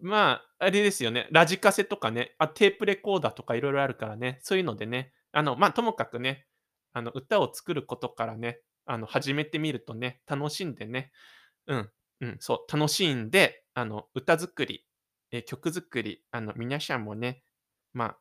[0.00, 6.46] まあ、あれですよね、ラジカセとかね、あ、テープレコーダーとかいろいろあるからね、そういうのでね、あの、まあ、ともかくね、
[6.92, 11.12] あの、歌を作ることからね、あの、始めてみるとね、楽しんでね、
[11.66, 11.90] うん、
[12.20, 14.86] うん、そう、楽しんで、あの、歌作り、
[15.30, 17.42] え、曲作り、あの、皆さんもね、
[17.92, 18.18] まあ、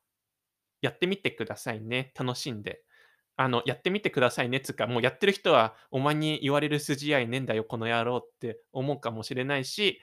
[0.81, 2.83] やってみてくださいね、楽しんで。
[3.35, 10.01] あの、やってみてくださいねつか、もうやってる人は、お前に言われる筋合いねえんだよ、この野郎って思うかもしれないし、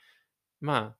[0.61, 0.97] ま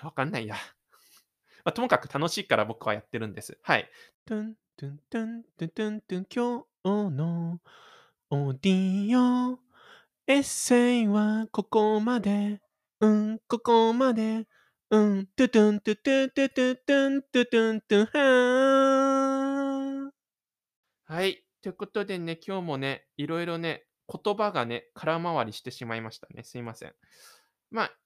[0.00, 0.56] あ、わかんないや。
[1.64, 3.58] まあ、ともかく楽しいから僕はやってるんです。
[3.62, 3.90] はい。
[4.24, 7.60] トゥントゥントゥントゥントゥントゥン今日の
[8.30, 9.58] オーディオ
[10.26, 12.62] エッセイはここまで。
[13.00, 14.46] うん、ここまで。
[14.92, 21.44] うん、トゥトゥントゥトゥントゥトゥントゥントゥトゥントゥンはーはい。
[21.62, 26.42] ということでね、今日もね、いろいろね、言葉がね、空回りしてしまいましたね。
[26.42, 26.94] すいません。
[27.70, 27.96] まあ、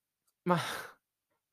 [0.45, 0.61] まあ、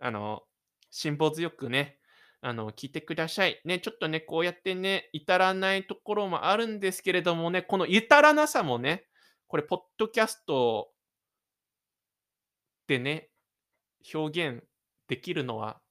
[0.05, 0.43] あの、
[0.89, 2.01] 辛抱強くね、
[2.41, 3.61] あの、聞いてください。
[3.63, 9.07] ね、ちょっとね、こうやってね、至らないところもあるんですけれどもね、この至らなさもね、
[9.47, 10.91] これ、ポッドキャスト
[12.87, 13.29] でね、
[14.13, 14.63] 表現
[15.11, 15.81] できるのは、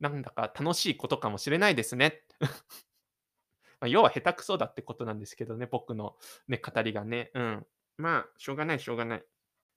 [0.00, 2.24] なんだか楽しいことかもしれないですね。
[3.80, 6.16] ま、要は下手くそだってことなんですけどね、僕の
[6.48, 7.30] ね、語りがね。
[7.34, 7.66] うん。
[7.96, 9.24] まあ、しょうがない、しょうがない。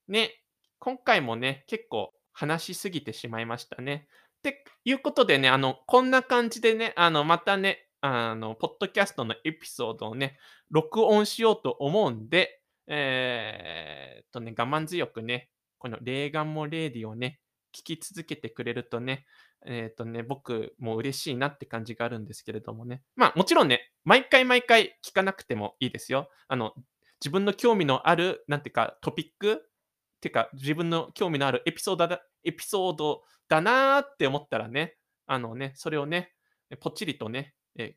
[0.07, 0.43] ね、
[0.79, 4.07] 今回もね、結構話しすぎてしまいましたね。
[4.39, 10.39] っていうことでね、あの、こんな感じでね、あの、またね、あの、ポッドキャストのエピソードをね、
[10.71, 17.39] 録音しようと思うんで、えー、っとね、我慢強くね、このレーガンモレーディをね、
[17.76, 19.26] 聞き続けてくれるとね、
[19.65, 23.01] えっ、とね、僕も嬉しいなって感じがあるんですけれどもね。
[23.15, 26.30] まあもちろんね、毎回毎回聞かなくてもいいですよ。
[26.47, 26.74] あの、
[27.22, 29.57] 自分の興味のある、なんていうか、トピックっ
[30.22, 34.95] ていうか、自分の興味のあるエピソードだ、エピソードだなーって思ったらね、
[35.28, 36.34] あのね、それをね、
[36.80, 37.95] ポチリとね、え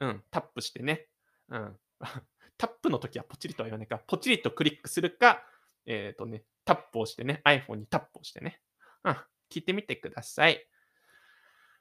[0.00, 1.08] うん、タップしてね、
[1.48, 1.76] うん。
[2.58, 5.44] タップの時はポチリとは言わないか、ポチリとクリックするか、
[5.86, 8.60] えっ、とね、タップをしてね、iPhone にタップをしてね、
[9.04, 9.12] うん、
[9.50, 10.66] 聞いてみてください。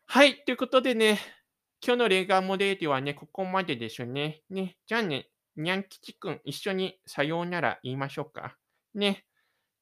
[0.05, 1.19] はい、ということでね、
[1.85, 4.41] 今日のレーガーモデルはね、ここまででしょうね。
[4.49, 8.57] ね、じゃあね、にゃんきちくん、一緒にさようなら言いましょうか。
[8.93, 9.25] ね。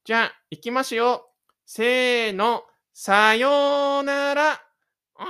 [0.03, 1.31] じゃあ、行きますよ。
[1.65, 2.63] せーの、
[2.93, 4.61] さようなら。
[5.15, 5.27] おい